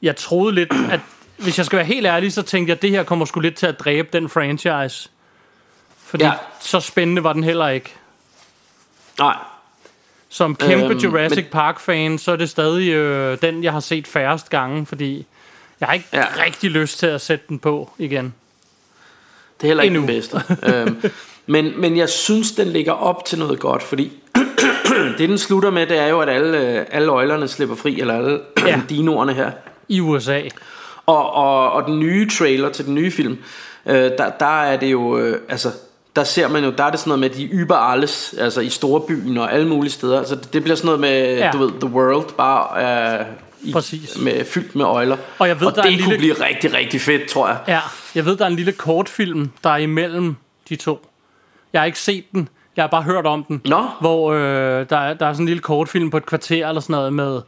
[0.02, 1.00] jeg troede lidt, at
[1.36, 3.54] hvis jeg skal være helt ærlig, så tænkte jeg, at det her kommer sgu lidt
[3.54, 5.08] til at dræbe den franchise.
[6.06, 6.32] Fordi Ja.
[6.60, 7.94] så spændende var den heller ikke.
[9.18, 9.36] nej,
[10.28, 11.50] Som kæmpe Øhm, Jurassic men-.
[11.52, 15.26] Park-fan, så er det stadig øh, den, jeg har set færrest gange, fordi
[15.80, 16.24] jeg har ikke ja.
[16.44, 18.34] rigtig lyst til at sætte den på igen.
[19.60, 20.12] Det er heller ikke Endnu.
[20.12, 20.42] den bedste.
[20.74, 21.02] øhm,
[21.46, 24.12] men, men jeg synes, den ligger op til noget godt, fordi
[25.18, 28.14] det, den slutter med, det er jo, at alle, øh, alle øjlerne slipper fri, eller
[28.14, 28.80] alle ja.
[28.88, 29.50] Dinoerne her.
[29.88, 30.40] I USA.
[31.06, 33.38] Og, og, og den nye trailer til den nye film,
[33.86, 35.68] øh, der, der er det jo, øh, altså,
[36.16, 38.68] der ser man jo, der er det sådan noget med de yber alles, altså i
[38.68, 40.18] storbyen og alle mulige steder.
[40.18, 41.36] Altså det, bliver sådan noget med.
[41.38, 41.50] Ja.
[41.52, 43.26] du ved, the world, bare øh,
[43.62, 44.18] i, Præcis.
[44.18, 45.16] med, fyldt med øjler.
[45.38, 47.48] Og jeg ved, og der det er en kunne lille- blive rigtig, rigtig fedt, tror
[47.48, 47.58] jeg.
[47.68, 47.80] Ja,
[48.14, 50.36] jeg ved, der er en lille kortfilm, der er imellem
[50.68, 51.06] de to.
[51.72, 53.60] Jeg har ikke set den, jeg har bare hørt om den.
[53.64, 53.84] Nå.
[54.00, 56.92] Hvor øh, der, er, der er sådan en lille kortfilm på et kvarter eller sådan
[56.94, 57.40] noget med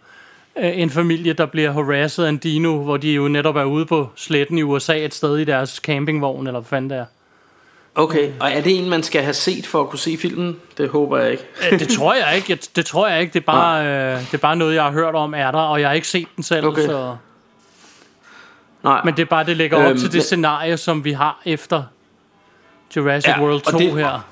[0.59, 3.87] øh, en familie, der bliver harasset af en dino, hvor de jo netop er ude
[3.87, 7.05] på sletten i USA et sted i deres campingvogn, eller hvad fanden det er.
[8.01, 10.57] Okay, og er det en, man skal have set for at kunne se filmen?
[10.79, 11.45] Det håber jeg ikke.
[11.73, 14.39] Øh, det tror jeg ikke, det tror jeg ikke, det er, bare, øh, det er
[14.39, 16.67] bare noget, jeg har hørt om er der, og jeg har ikke set den selv,
[16.67, 16.87] Okay.
[16.87, 17.17] så...
[18.83, 19.01] Nej.
[19.05, 21.83] Men det er bare, det lægger op Øhm, til det scenarie, som vi har efter
[22.97, 24.27] Jurassic Ja, World og 2 det- her.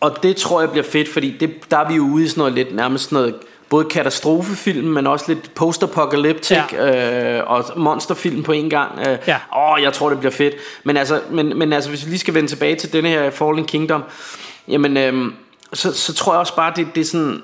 [0.00, 2.38] Og det tror jeg bliver fedt, fordi det, der er vi jo ude i sådan
[2.40, 3.34] noget lidt nærmest sådan noget
[3.74, 7.38] både katastrofefilm, men også lidt post-apocalyptic ja.
[7.38, 8.98] øh, og monsterfilm på en gang.
[8.98, 9.36] Øh, Ja.
[9.56, 10.54] Åh, jeg tror, det bliver fedt.
[10.84, 13.64] Men altså, men, men altså, hvis vi lige skal vende tilbage til denne her Fallen
[13.64, 14.04] Kingdom,
[14.68, 15.32] jamen, øh,
[15.72, 17.42] så, så tror jeg også bare, det, det er sådan...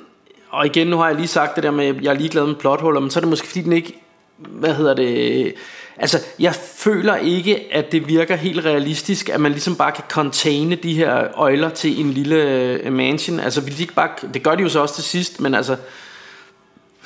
[0.51, 2.55] Og igen, nu har jeg lige sagt det der med, at jeg er ligeglad med
[2.55, 4.01] plothuller, men så er det måske fordi, den ikke...
[4.39, 5.55] Hvad hedder det...
[5.97, 10.75] Altså, jeg føler ikke, at det virker helt realistisk, at man ligesom bare kan containe
[10.75, 13.41] de her øjler til en lille øh, mansion.
[13.41, 15.77] Altså, vil de ikke bare, det gør de jo så også til sidst, men altså,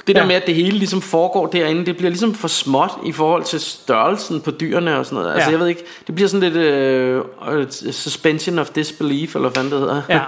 [0.07, 0.27] det der Ja.
[0.27, 3.61] med, at det hele ligesom foregår derinde, det bliver ligesom for småt i forhold til
[3.61, 5.35] størrelsen på dyrene og sådan noget.
[5.35, 5.53] Altså, Ja.
[5.53, 9.71] jeg ved ikke, det bliver sådan lidt øh, øh, suspension of disbelief, eller hvad det
[9.73, 10.03] hedder.
[10.09, 10.23] Ja.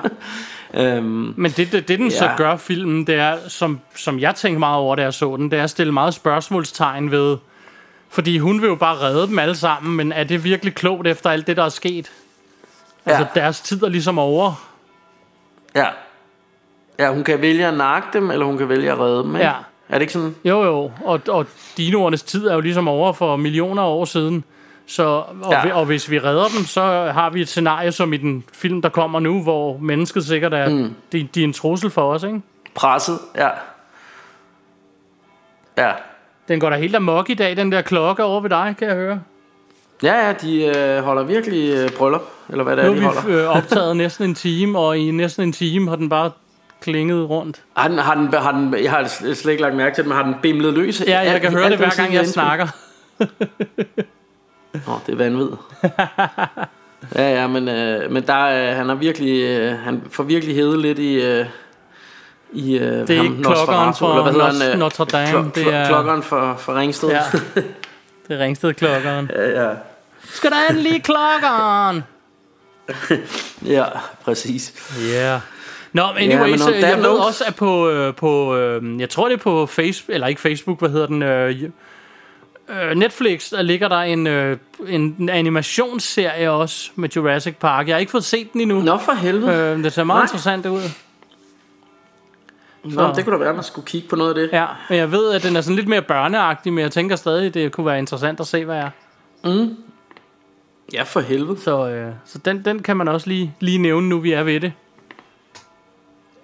[0.97, 2.18] øhm, Men det, det, det den ja.
[2.18, 5.51] så gør filmen, det er, som, som jeg tænkte meget over, da jeg så den,
[5.51, 7.37] det er at stille meget spørgsmålstegn ved,
[8.09, 11.31] fordi hun vil jo bare redde dem alle sammen, men er det virkelig klogt efter
[11.31, 12.11] alt det, der er sket?
[13.07, 13.11] Ja.
[13.11, 14.66] Altså, deres tid er ligesom over.
[15.74, 15.87] ja.
[16.99, 19.47] Ja, hun kan vælge at nakke dem, eller hun kan vælge at redde dem, ikke?
[19.47, 19.53] Ja.
[19.88, 20.34] Er det ikke sådan?
[20.44, 24.44] Jo, jo, og, og dinoernes tid er jo ligesom over for millioner af år siden.
[24.86, 25.05] Så,
[25.42, 25.74] og, Ja.
[25.74, 26.82] og hvis vi redder dem, så
[27.14, 30.68] har vi et scenarie som i den film, der kommer nu, hvor mennesket sikkert er,
[30.68, 30.94] mm.
[31.12, 32.40] de, de er en trussel for os, ikke?
[32.74, 33.49] Presset, ja.
[35.78, 35.92] Ja.
[36.49, 38.97] Den går da helt amok i dag, den der klokke over ved dig, kan jeg
[38.97, 39.20] høre.
[40.03, 43.09] Ja, ja, de øh, holder virkelig øh, bryllup, eller hvad det Nu er, de har
[43.09, 43.26] holder.
[43.36, 46.30] vi øh, optaget næsten en time, og i næsten en time har den bare
[46.81, 47.62] klinget rundt.
[47.77, 49.05] Har den, har den, har den, jeg har
[49.35, 51.01] slet ikke lagt mærke til det, men har den bimlet løs?
[51.07, 52.45] Ja, jeg kan høre det hver gang jeg indspiller?
[52.45, 52.66] snakker.
[54.89, 55.49] Åh, oh, det er vanvid.
[57.16, 60.79] ja, ja, men, øh, men der, øh, han har virkelig, øh, han får virkelig hævet
[60.79, 61.47] lidt i, øh,
[62.53, 66.74] i øh, Det er ikke klokkeren for Nos- Notre Dame, det er- klokkeren for, for
[66.74, 67.09] Ringsted.
[67.09, 67.22] Ja.
[68.29, 69.31] Det er Ringsted-klokkeren.
[69.35, 69.70] ja, ja.
[70.24, 72.05] Skal der endelig klokkeren?
[73.77, 73.85] ja,
[74.24, 74.72] præcis.
[75.12, 75.14] Ja.
[75.31, 75.41] Yeah.
[75.97, 79.28] Nå, Ja, anyways, yeah, that jeg ved også, at på, øh, på øh, jeg tror
[79.28, 81.62] det er på Facebook, eller ikke Facebook, hvad hedder den, øh,
[82.68, 87.88] øh, Netflix, der ligger der en, øh, en animationsserie også med Jurassic Park.
[87.88, 88.80] Jeg har ikke fået set den endnu.
[88.80, 89.53] Nå for helvede.
[89.53, 90.24] Øh, det ser meget Nej.
[90.24, 90.80] interessant ud.
[92.84, 94.49] Nå, det kunne da være, at man skulle kigge på noget af det.
[94.53, 97.55] Ja, men jeg ved, at den er sådan lidt mere børneagtig, men jeg tænker stadig,
[97.55, 98.90] det kunne være interessant at se, hvad er.
[100.92, 101.61] Ja, for helvede.
[101.61, 104.61] Så, øh, så den, den kan man også lige, lige nævne, nu vi er ved
[104.61, 104.72] det.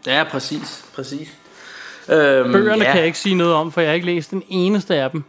[0.07, 0.85] Ja, præcis.
[0.95, 1.29] præcis.
[2.09, 2.91] Øhm, Bøgerne ja.
[2.91, 5.25] kan jeg ikke sige noget om, for jeg har ikke læst den eneste af dem.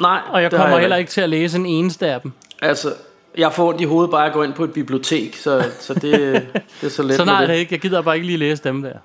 [0.00, 2.32] Nej, Og jeg kommer jeg heller ikke til at læse en eneste af dem.
[2.62, 2.94] Altså,
[3.36, 6.02] jeg får ondt i hovedet bare at gå ind på et bibliotek, så, så det,
[6.02, 7.48] det er så let Så nej, det.
[7.48, 7.72] det ikke.
[7.72, 8.98] Jeg gider bare ikke lige læse dem der.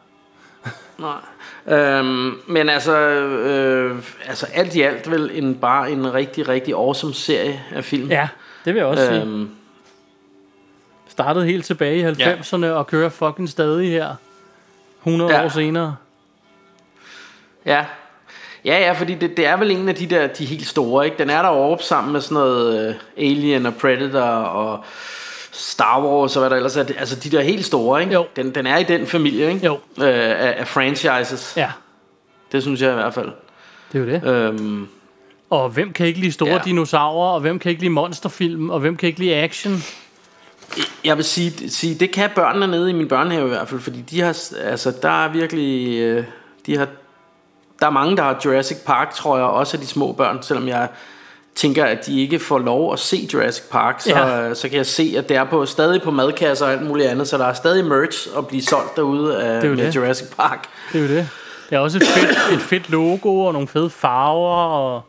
[0.98, 1.18] Nej.
[1.80, 3.98] Øhm, men altså, øh,
[4.28, 8.10] altså alt i alt vel en, bare en rigtig, rigtig awesome serie af film.
[8.10, 8.28] Ja,
[8.66, 9.22] det vil jeg også sige.
[9.22, 9.50] øhm,
[11.08, 14.16] Startede helt tilbage i 90'erne og kører fucking stadig her.
[15.06, 15.46] 100 Ja.
[15.46, 15.96] år senere.
[17.66, 17.86] Ja.
[18.66, 21.18] Ja, ja, fordi det, det er vel en af de der, de helt store, ikke?
[21.18, 24.84] Den er der oppe sammen med sådan noget uh, Alien og Predator og
[25.52, 26.86] Star Wars og hvad der ellers er.
[26.98, 28.14] Altså de der helt store, ikke?
[28.14, 28.26] Jo.
[28.36, 29.66] Den, den er i den familie, ikke?
[29.66, 29.74] Jo.
[29.74, 31.54] Øh, af, af franchises.
[31.58, 31.70] Ja,
[32.52, 33.32] Det synes jeg i hvert fald.
[33.94, 34.28] det er jo det.
[34.60, 34.88] Øhm,
[35.50, 36.60] Og hvem kan ikke lide store Ja.
[36.66, 39.74] dinosaurer, og hvem kan ikke lide monsterfilm, og hvem kan ikke lide action?
[41.06, 44.02] Jeg vil sige, sige, det kan børnene nede i min børnehave i hvert fald, fordi
[44.02, 46.24] de har, altså der er virkelig, øh,
[46.66, 46.88] de har,
[47.80, 50.68] der er mange, der har Jurassic Park, tror jeg, også af de små børn, selvom
[50.68, 50.88] jeg
[51.56, 54.54] tænker, at de ikke får lov at se Jurassic Park, så, Ja.
[54.54, 57.28] så kan jeg se, at det er på, stadig på madkasser og alt muligt andet,
[57.28, 59.96] så der er stadig merch at blive solgt derude af, Det er med det.
[59.96, 60.68] Jurassic Park.
[60.94, 61.30] Det er jo det.
[61.70, 65.02] Det er også et fedt, et fedt logo, og nogle fede farver, og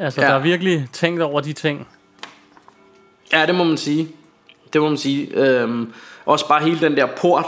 [0.00, 0.26] altså, ja.
[0.26, 1.88] der er virkelig tænkt over de ting.
[3.32, 4.08] Ja, det må man sige.
[4.74, 5.28] Det må man sige.
[5.36, 5.92] Øhm,
[6.26, 7.44] også bare hele den der port,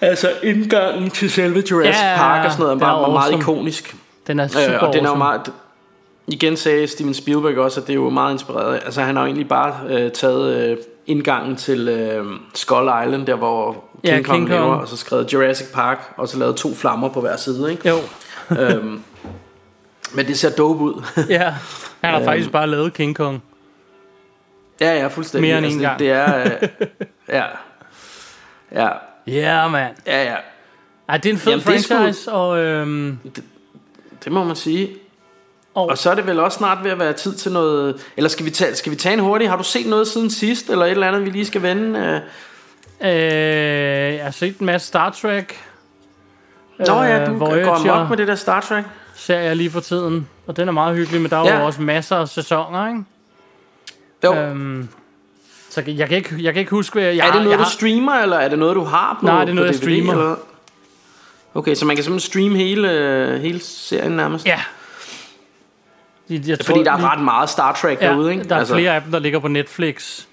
[0.00, 2.16] altså indgangen til selve Jurassic Ja, ja, ja.
[2.18, 3.42] Park og sådan noget, er Den er meget, meget awesome.
[3.42, 3.96] ikonisk.
[4.26, 5.18] Den er super Øh, og den er jo awesome.
[5.18, 5.52] meget
[6.26, 9.26] Igen sagde Steven Spielberg også At det er jo meget inspireret Altså han har jo
[9.26, 10.76] egentlig bare øh, taget øh,
[11.06, 12.24] Indgangen til øh,
[12.54, 14.60] Skull Island Der hvor King, Ja, Kong, King Kong.
[14.60, 17.88] lever Og så skrevet Jurassic Park Og så lavet to flammer på hver side ikke?
[17.88, 17.96] Jo,
[18.58, 19.00] øhm,
[20.14, 21.54] Men det ser dope ud ja.
[22.00, 22.24] Han har Øhm.
[22.24, 23.42] faktisk bare lavet King Kong.
[24.86, 25.98] Ja ja fuldstændig Mere end en altså, gang.
[25.98, 26.96] det, det er øh,
[27.36, 27.44] Ja
[28.74, 28.88] Ja
[29.26, 29.94] Ja, yeah, mand.
[30.06, 30.36] Ja ja
[31.08, 33.18] Ej, det er en fed Jamen, det er sgu- franchise, og øhm,
[34.24, 34.90] Det må man sige
[35.74, 38.28] Og- og så er det vel også snart ved at være tid til noget Eller
[38.30, 40.84] skal vi tage, skal vi tage en hurtig Har du set noget siden sidst Eller
[40.84, 43.10] et eller andet vi lige skal vende øh?
[43.10, 45.56] øh, jeg har set en masse Star Trek.
[46.78, 48.84] Nå ja, Øh, du går Voyager amok med det der Star Trek.
[49.14, 51.58] ser jeg lige for tiden, og den er meget hyggelig, men der er Ja.
[51.60, 53.04] jo også masser af sæsoner, ikke?
[54.24, 54.34] Jo.
[54.34, 54.88] Øhm,
[55.70, 57.64] så jeg kan, ikke, jeg kan ikke huske, hvad jeg er det noget, jeg du
[57.64, 59.82] har, streamer, eller er det noget, du har på Nej, det er noget, jeg DVD,
[59.82, 60.12] streamer.
[60.12, 60.36] Eller?
[61.54, 64.46] Okay, så man kan simpelthen streame hele, hele serien nærmest?
[64.46, 64.60] Ja.
[66.30, 68.44] Jeg, jeg Fordi der er ret meget Star Trek ja, derude, ikke?
[68.44, 70.26] Der er altså, flere af dem, der ligger på Netflix.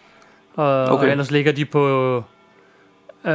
[0.56, 1.04] Og, okay.
[1.06, 2.16] Og ellers ligger de på...
[3.26, 3.34] Øh,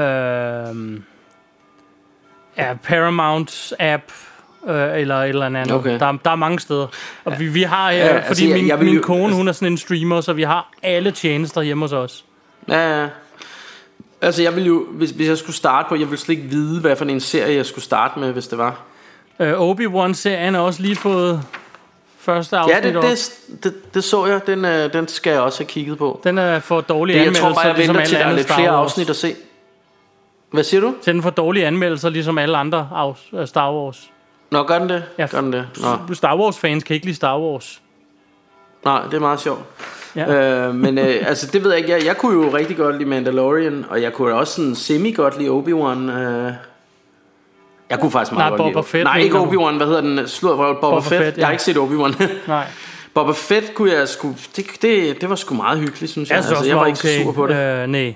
[2.58, 4.12] ja, Paramount app
[4.68, 5.72] øh, eller et eller andet.
[5.72, 5.98] Okay.
[5.98, 6.86] Der, der er mange steder.
[7.24, 9.34] Og vi, vi har, øh, Ja, fordi altså, jeg- min, jeg vil min jo- kone,
[9.34, 12.24] hun er sådan en streamer, så vi har alle tjenester hjemme hos os.
[12.68, 13.08] Ja, ja.
[14.22, 16.80] Altså, jeg ville jo, hvis, hvis jeg skulle starte på, jeg ville slet ikke vide,
[16.80, 18.80] hvad for en serie jeg skulle starte med, hvis det var.
[19.40, 21.42] Øh, Obi-Wan-serien har også lige fået
[22.18, 24.46] første afsnit Ja, det, det, det, det så jeg.
[24.46, 26.20] Den, øh, den skal jeg også have kigget på.
[26.24, 28.52] Den er for dårlige Det, jeg tror bare, jeg ligesom venter til, der er lidt
[28.52, 29.34] flere afsnit at se.
[30.52, 30.94] Hvad siger du?
[31.02, 34.10] Så den får dårlige anmeldelser, ligesom alle andre af af Star Wars.
[34.54, 35.04] Nå, gør den det?
[35.18, 35.26] Ja.
[35.26, 35.66] Gør den det?
[36.08, 36.14] Nå.
[36.14, 37.82] Star Wars-fans kan ikke lide Star Wars.
[38.84, 39.60] Nej, det er meget sjovt.
[40.16, 40.66] Ja.
[40.66, 43.08] Øh, men øh, altså det ved jeg ikke jeg, jeg kunne jo rigtig godt lide
[43.08, 46.52] Mandalorian Og jeg kunne også sådan semi godt lide Obi-Wan øh.
[47.90, 49.38] Jeg kunne faktisk meget Nej, godt lide Boba Fett, Nej ikke?
[49.38, 50.28] Obi-Wan, hvad hedder den?
[50.28, 51.52] Slået Boba, Boba Fett, Fett, Jeg har ja.
[51.52, 52.66] ikke set Obi-Wan Nej.
[53.14, 56.44] Boba Fett kunne jeg sgu det, det, det var sgu meget hyggeligt synes jeg Jeg
[56.48, 57.18] altså, Jeg var ikke okay.
[57.18, 58.14] så sur på det Øh, nej.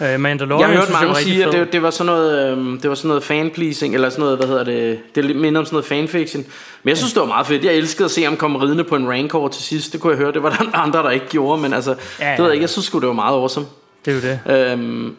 [0.00, 2.80] Øh, Mandalorian jeg har hørt synes mange sige, at det, det var sådan noget, øhm,
[2.80, 5.58] det var sådan noget fanpleasing, eller sådan noget, hvad hedder det, det er lidt mindre
[5.58, 6.44] om sådan noget fanfiction.
[6.82, 7.64] Men jeg synes, det var meget fedt.
[7.64, 9.92] Jeg elskede at se ham komme ridende på en rancor til sidst.
[9.92, 12.30] Det kunne jeg høre, det var der andre, der ikke gjorde, men altså, Ja, ja,
[12.30, 13.66] det ved jeg ikke, jeg synes det var meget awesome.
[14.04, 14.72] Det er jo det.
[14.72, 15.16] Øhm,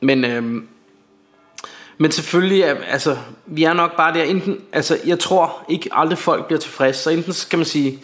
[0.00, 0.66] men, øhm,
[1.98, 6.46] men selvfølgelig, altså, vi er nok bare der, enten, altså, jeg tror ikke aldrig folk
[6.46, 7.98] bliver tilfreds, så enten skal man sige,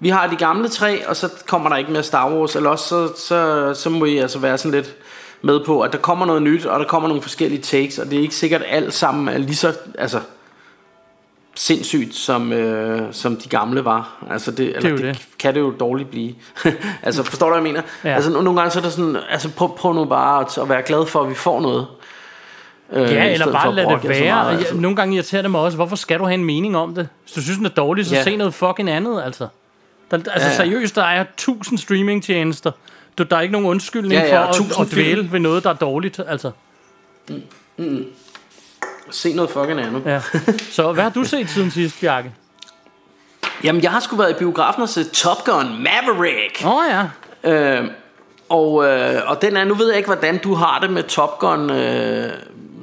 [0.00, 2.88] vi har de gamle tre, og så kommer der ikke mere Star Wars, eller også
[2.88, 4.96] så, så, så må I altså være sådan lidt
[5.42, 8.18] med på, at der kommer noget nyt, og der kommer nogle forskellige takes, og det
[8.18, 10.20] er ikke sikkert alt sammen er lige så, altså,
[11.54, 14.26] sindssygt, som, øh, som de gamle var.
[14.30, 15.26] Altså det, eller jo det, det.
[15.38, 16.34] kan det jo dårligt blive.
[17.02, 17.82] altså forstår du, hvad jeg mener?
[18.04, 18.14] Ja.
[18.14, 20.82] Altså nogle gange så er det sådan, altså prøv, prøv nu bare at, at være
[20.82, 21.86] glad for, at vi får noget.
[22.92, 24.24] Øh, Ja, eller bare lad det være.
[24.34, 24.58] meget, altså.
[24.66, 24.80] altså.
[24.80, 27.08] Nogle gange irriterer det mig også, hvorfor skal du have en mening om det?
[27.24, 28.22] Hvis du synes, den er dårlig, så Ja.
[28.22, 29.46] se noget fucking andet, altså.
[30.10, 30.54] Der, altså Ja, ja.
[30.56, 32.70] seriøst, der er tusind streamingtjenester.
[33.18, 35.32] Du, der er ikke nogen undskyldning Ja, ja, for at, at dvæle film.
[35.32, 36.50] ved noget, der er dårligt, altså.
[39.10, 40.02] Se noget fucking andet.
[40.06, 40.20] Ja.
[40.76, 42.32] Så hvad har du set siden sidst, Bjarke?
[43.64, 46.62] Jamen jeg har sgu været i biografen og set Top Gun Maverick.
[46.64, 47.04] Åh oh, ja.
[47.52, 47.88] Øh,
[48.48, 51.38] og, øh, og den er, nu ved jeg ikke, hvordan du har det med Top
[51.38, 52.30] Gun øh,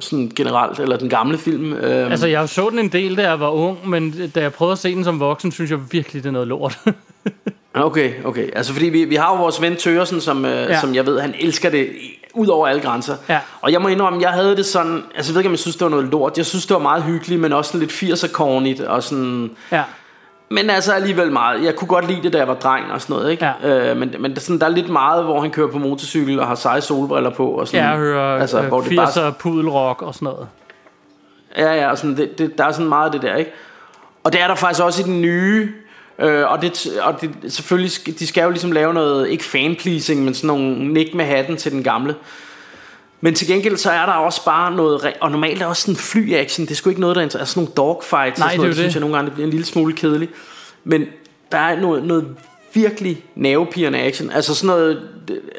[0.00, 1.72] sådan generelt, eller den gamle film.
[1.72, 4.72] Øh, Altså, jeg så den en del, da jeg var ung, men da jeg prøvede
[4.72, 6.78] at se den som voksen, synes jeg virkelig, det er noget lort.
[7.74, 8.48] Okay, okay.
[8.56, 10.80] Altså fordi vi, vi har jo vores ven Tøresen, som, øh, Ja.
[10.80, 11.88] som jeg ved, han elsker det
[12.34, 13.16] ud over alle grænser.
[13.28, 13.38] Ja.
[13.60, 15.76] Og jeg må indrømme, jeg havde det sådan, altså jeg ved ikke, om jeg synes,
[15.76, 16.36] det var noget lort.
[16.36, 19.50] Jeg synes, det var meget hyggeligt, men også lidt 80'er cornigt og sådan...
[19.72, 19.82] ja.
[20.50, 21.64] Men altså alligevel meget.
[21.64, 23.46] Jeg kunne godt lide det, da jeg var dreng og sådan noget, ikke?
[23.62, 23.90] Ja.
[23.90, 26.46] Øh, men men der, sådan, der er lidt meget, hvor han kører på motorcykel og
[26.46, 27.48] har seje solbriller på.
[27.48, 30.26] Og sådan, Ja, jeg hører altså, altså, hvor øh, det bare 80'er pudelrock og sådan
[30.26, 30.46] noget.
[31.58, 33.50] Ja, ja, og sådan, det, det, der er sådan meget af det der, ikke?
[34.24, 35.72] Og det er der faktisk også i den nye,
[36.18, 40.34] øh, og, det, og det, selvfølgelig, de skal jo ligesom lave noget, ikke fanpleasing, men
[40.34, 42.14] sådan nogle nik med hatten til den gamle.
[43.20, 46.66] Men til gengæld så er der også bare noget, og normalt er også sådan fly-action,
[46.66, 48.68] det er sgu ikke noget, der er sådan nogle dogfights, Nej, sådan det noget, jo
[48.68, 48.94] det synes det.
[48.94, 50.32] jeg nogle gange, det bliver en lille smule kedeligt.
[50.84, 51.06] Men
[51.52, 52.26] der er noget, noget
[52.74, 54.30] virkelig nervepirrende action.
[54.30, 55.02] Altså sådan noget,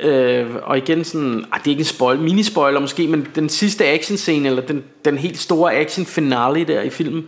[0.02, 3.86] øh, og igen sådan, ah, det er ikke en spoil, mini-spoiler måske, men den sidste
[3.86, 7.28] action scene, eller den, den helt store action finale der i filmen,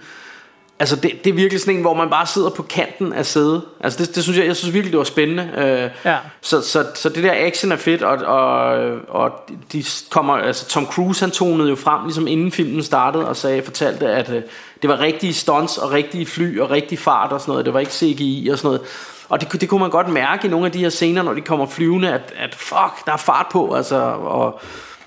[0.79, 3.61] altså det, det er virkelig sådan en, hvor man bare sidder på kanten af sædet.
[3.79, 5.49] Altså det, det synes jeg, jeg synes virkelig, det var spændende.
[5.57, 6.17] Øh, Ja.
[6.41, 8.77] så, så, så det der action er fedt, og, og,
[9.09, 9.31] og
[9.71, 13.61] de kommer, altså Tom Cruise han tonede jo frem, ligesom inden filmen startede, og sagde,
[13.63, 14.41] fortalte, at øh,
[14.81, 17.79] det var rigtige stunts, og rigtige fly, og rigtig fart og sådan noget, det var
[17.79, 18.81] ikke CGI og sådan noget.
[19.29, 21.41] Og det, det kunne man godt mærke i nogle af de her scener, når de
[21.41, 24.59] kommer flyvende, at, at fuck, der er fart på, altså, og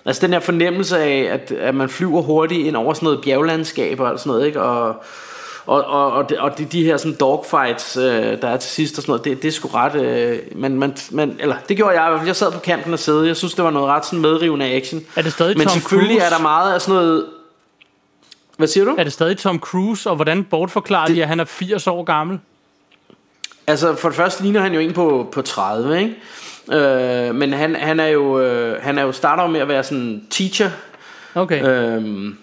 [0.04, 4.00] altså den her fornemmelse af, at, at man flyver hurtigt ind over sådan noget bjerglandskab
[4.00, 4.94] og sådan noget, ikke, og
[5.70, 9.02] og, og, og, og det, de her sådan dogfights, øh, der er til sidst og
[9.02, 9.94] sådan noget, det, det er sgu ret...
[9.94, 13.36] Øh, men, man, man, eller det gjorde jeg, jeg sad på kanten af sædet, jeg
[13.36, 15.02] synes, det var noget ret sådan medrivende action.
[15.16, 16.34] Er det stadig Men Tom selvfølgelig Cruise?
[16.34, 17.26] er der meget af sådan noget...
[18.56, 18.94] Hvad siger du?
[18.98, 21.16] Er det stadig Tom Cruise, og hvordan bortforklarer det...
[21.16, 22.38] de, at han er 80 år gammel?
[23.66, 26.16] Altså for det første ligner han jo en på, på 30, ikke?
[26.72, 30.26] Øh, men han, han er jo øh, han er jo starter med at være sådan
[30.30, 30.70] teacher
[31.34, 31.64] Okay.
[31.64, 32.36] øhm,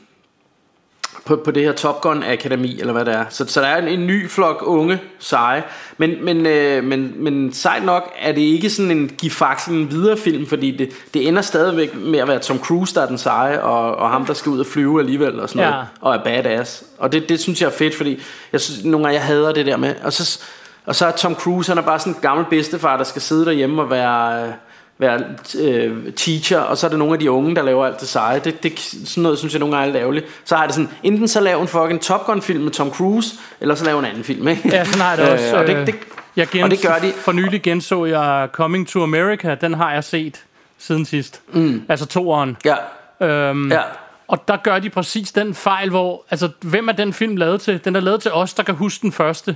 [1.28, 3.26] på, på det her Top Gun Akademi, eller hvad det er.
[3.30, 5.64] Så, så der er en, en ny flok unge seje.
[5.98, 10.18] Men, men, øh, men, men sejt nok er det ikke sådan en give fakslen videre
[10.18, 13.62] film, fordi det, det ender stadigvæk med at være Tom Cruise, der er den seje,
[13.62, 15.70] og, og ham, der skal ud og flyve alligevel, og sådan Ja.
[15.72, 16.84] noget, og er badass.
[16.98, 18.22] Og det, det synes jeg er fedt, fordi
[18.54, 20.40] jeg synes, nogle gange jeg hader det der med, og så,
[20.86, 23.46] og så er Tom Cruise, han er bare sådan en gammel bedstefar, der skal sidde
[23.46, 24.44] derhjemme og være...
[24.48, 24.54] øh,
[25.00, 25.22] være
[25.60, 28.40] øh, teacher, og så er der nogle af de unge, der laver alt det seje.
[28.40, 30.26] Det, det, sådan noget synes jeg nogle gange er lidt ærgerligt.
[30.46, 33.36] Så har det sådan, enten så lav en fucking Top Gun film med Tom Cruise,
[33.62, 34.70] eller så lav en anden film, ikke?
[34.72, 35.54] Ja, sådan har jeg det også.
[35.54, 35.96] Øh, og det, øh, det,
[36.36, 37.12] jeg gens, og det gør de.
[37.12, 39.56] For nylig genså jeg Coming to America.
[39.56, 40.44] Den har jeg set
[40.78, 41.42] siden sidst.
[41.54, 41.84] Mm.
[41.90, 42.58] Altså toeren.
[42.66, 42.76] ja,
[43.22, 43.82] Øhm, ja,
[44.28, 46.26] Og der gør de præcis den fejl, hvor...
[46.32, 47.86] Altså, hvem er den film lavet til?
[47.86, 49.56] Den er lavet til os, der kan huske den første.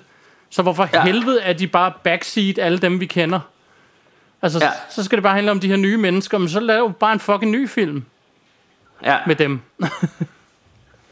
[0.49, 0.89] Så hvorfor.
[0.93, 1.03] Ja.
[1.03, 3.39] helvede er de bare backseat alle dem, vi kender?
[4.41, 4.69] Altså, ja.
[4.89, 7.19] Så skal det bare handle om de her nye mennesker, men så lav bare en
[7.19, 8.05] fucking ny film
[9.03, 9.17] ja.
[9.27, 9.61] med dem.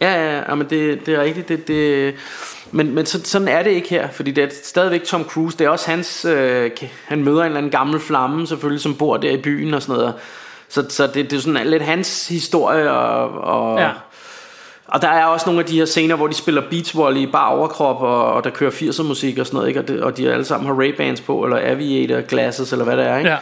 [0.01, 1.49] Ja, ja, ja, men det, det er rigtigt.
[1.49, 2.15] Det, det,
[2.71, 5.57] men men så, sådan er det ikke her, fordi det er stadigvæk Tom Cruise.
[5.57, 6.25] Det er også hans...
[6.25, 6.71] Øh,
[7.05, 9.95] han møder en eller anden gammel flamme, selvfølgelig, som bor der i byen og sådan
[9.95, 10.13] noget.
[10.69, 13.89] Så, så det, det er sådan lidt hans historie, og, og, Ja.
[14.91, 17.51] Og der er også nogle af de her scener, hvor de spiller beachvolley i bare
[17.51, 19.79] overkrop, og, og der kører 80'er musik og sådan noget, ikke?
[19.79, 23.05] Og, det, og de alle sammen har Ray-Bans på, eller Aviator glasses, eller hvad det
[23.05, 23.29] er, ikke?
[23.29, 23.37] Ja.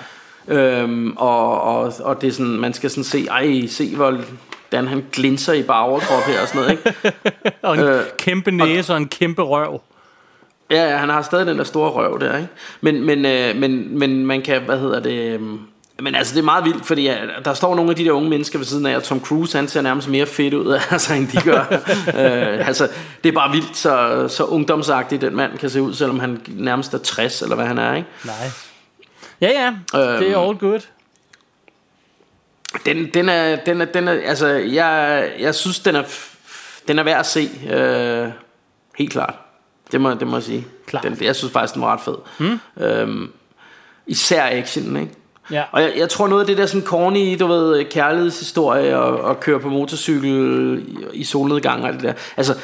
[0.47, 4.17] Øhm, og, og, og det er sådan, man skal sådan se, ej, se hvor
[4.71, 7.13] Dan han glinser i bare overkrop her og sådan noget, ikke?
[7.67, 9.81] Og en Øh, kæmpe næse og en kæmpe røv.
[10.71, 12.49] Ja, ja, han har stadig den der store røv der, ikke?
[12.81, 15.39] Men, men, øh, men, men man kan, hvad hedder det...
[15.39, 15.41] Øh,
[16.01, 18.29] men altså, det er meget vildt, fordi ja, der står nogle af de der unge
[18.29, 21.27] mennesker ved siden af, og Tom Cruise, han ser nærmest mere fedt ud, altså, end
[21.27, 21.59] de gør.
[22.07, 22.89] øh, altså,
[23.23, 26.93] det er bare vildt, så, så ungdomsagtigt den mand kan se ud, selvom han nærmest
[26.93, 28.07] er 60, eller hvad han er, ikke?
[28.25, 28.51] Nej.
[29.41, 29.67] Ja, ja.
[29.99, 30.19] Øhm.
[30.19, 30.79] det er all good.
[32.85, 36.03] Den, den er, den er, den er, altså, jeg, jeg synes, den er,
[36.87, 38.31] den er værd at se, øh,
[38.97, 39.33] helt klart.
[39.91, 40.67] Det må, det må jeg sige.
[40.85, 41.03] Klart.
[41.03, 42.15] Den, jeg synes faktisk, den var ret fed.
[42.37, 42.59] Hmm?
[42.85, 43.31] Øhm,
[44.07, 45.13] især actionen, ikke?
[45.51, 45.63] Ja.
[45.71, 49.39] Og jeg, jeg tror noget af det der sådan corny, du ved, kærlighedshistorie og, og
[49.39, 50.29] køre på motorcykel
[50.87, 52.13] i, i solnedgang og alt det der.
[52.37, 52.55] Altså,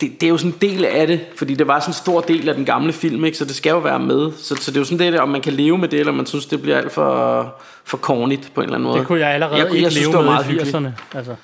[0.00, 2.20] det, det er jo sådan en del af det, fordi det var sådan en stor
[2.20, 3.38] del af den gamle film, ikke?
[3.38, 4.32] så det skal jo være med.
[4.36, 6.26] Så, så det er jo sådan det, om man kan leve med det, eller man
[6.26, 7.54] synes, det bliver alt for,
[7.84, 8.98] for cornigt på en eller anden måde.
[8.98, 10.76] Det kunne jeg allerede jeg, jeg, ikke jeg synes, leve det med meget i hyggeligt.
[10.76, 11.16] 80'erne.
[11.16, 11.34] Altså.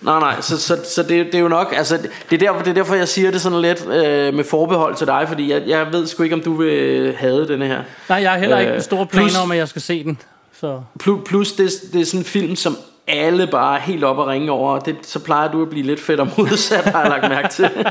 [0.00, 1.96] Nej, nej, så, så, så det, det er jo nok, altså,
[2.30, 5.06] det, er derfor, det er derfor, jeg siger det sådan lidt øh, med forbehold til
[5.06, 7.82] dig, fordi jeg, jeg ved sgu ikke, om du vil have denne her.
[8.08, 10.04] Nej, jeg har heller ikke Øh, en stor planer plus- om, at jeg skal se
[10.04, 10.18] den.
[10.60, 10.80] Så.
[10.98, 12.76] Plus, plus det, det er sådan en film, som
[13.06, 15.86] alle bare er helt op at ringe over, og det, så plejer du at blive
[15.86, 17.70] lidt fedt og modsat, har jeg lagt mærke til.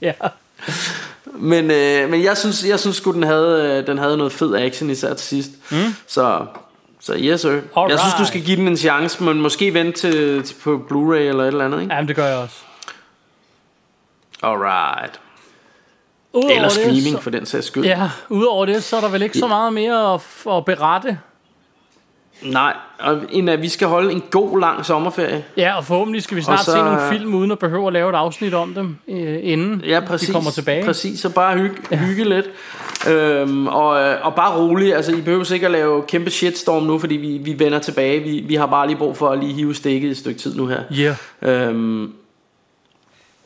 [0.00, 0.12] Ja.
[1.24, 4.54] Men, øh, men jeg synes, jeg synes sgu, den havde, øh, den havde noget fed
[4.54, 5.50] action især til sidst.
[5.70, 5.76] Mm.
[6.06, 6.46] Så,
[7.02, 7.50] så yes sir.
[7.76, 7.90] Alright.
[7.90, 11.14] Jeg synes, du skal give den en chance, men måske vente til, til på Blu-ray
[11.16, 11.94] eller et eller andet, ikke?
[11.94, 12.56] Jamen, det gør jeg også.
[14.42, 15.20] Alright.
[16.32, 17.84] Udover Eller det, streaming så- for den sags skyld.
[17.84, 20.20] Ja, udover det, så er der vel ikke så meget mere at,
[20.56, 21.18] at berette.
[22.44, 25.44] Nej, og at vi skal holde en god lang sommerferie.
[25.56, 27.92] Ja, og forhåbentlig skal vi snart Og så- se nogle film, uden at behøve at
[27.92, 30.28] lave et afsnit om dem, øh, inden Ja, præcis.
[30.28, 30.84] de kommer tilbage.
[30.84, 32.46] Præcis, så bare hygge, hygge lidt.
[33.10, 36.98] Øhm, og, øh, og bare roligt, altså I behøver ikke at lave kæmpe shitstorm nu,
[36.98, 38.20] fordi vi, vi vender tilbage.
[38.22, 40.66] Vi, vi har bare lige brug for at lige hive stikket et stykke tid nu
[40.66, 40.80] her.
[40.90, 42.12] Ja, Øhm,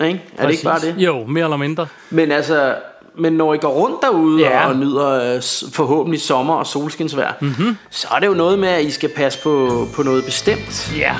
[0.04, 0.22] ikke?
[0.38, 0.94] Er det ikke bare det?
[0.98, 1.86] Jo, mere eller mindre.
[2.10, 2.74] Men altså,
[3.18, 4.66] men når I går rundt derude Ja.
[4.68, 5.42] og nyder øh,
[5.72, 7.54] forhåbentlig sommer og solskinsvejr, Mhm.
[7.58, 7.76] mm-hmm.
[7.90, 10.92] så er det jo noget med, at I skal passe på, på noget bestemt.
[10.96, 11.14] Ja.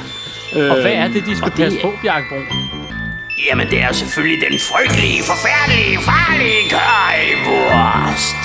[0.71, 2.45] Og hvad er det, de skal det passe er- på, Bjarke Brun?
[3.51, 8.37] Jamen, det er selvfølgelig den frygtelige, forfærdelige, farlige currywurst.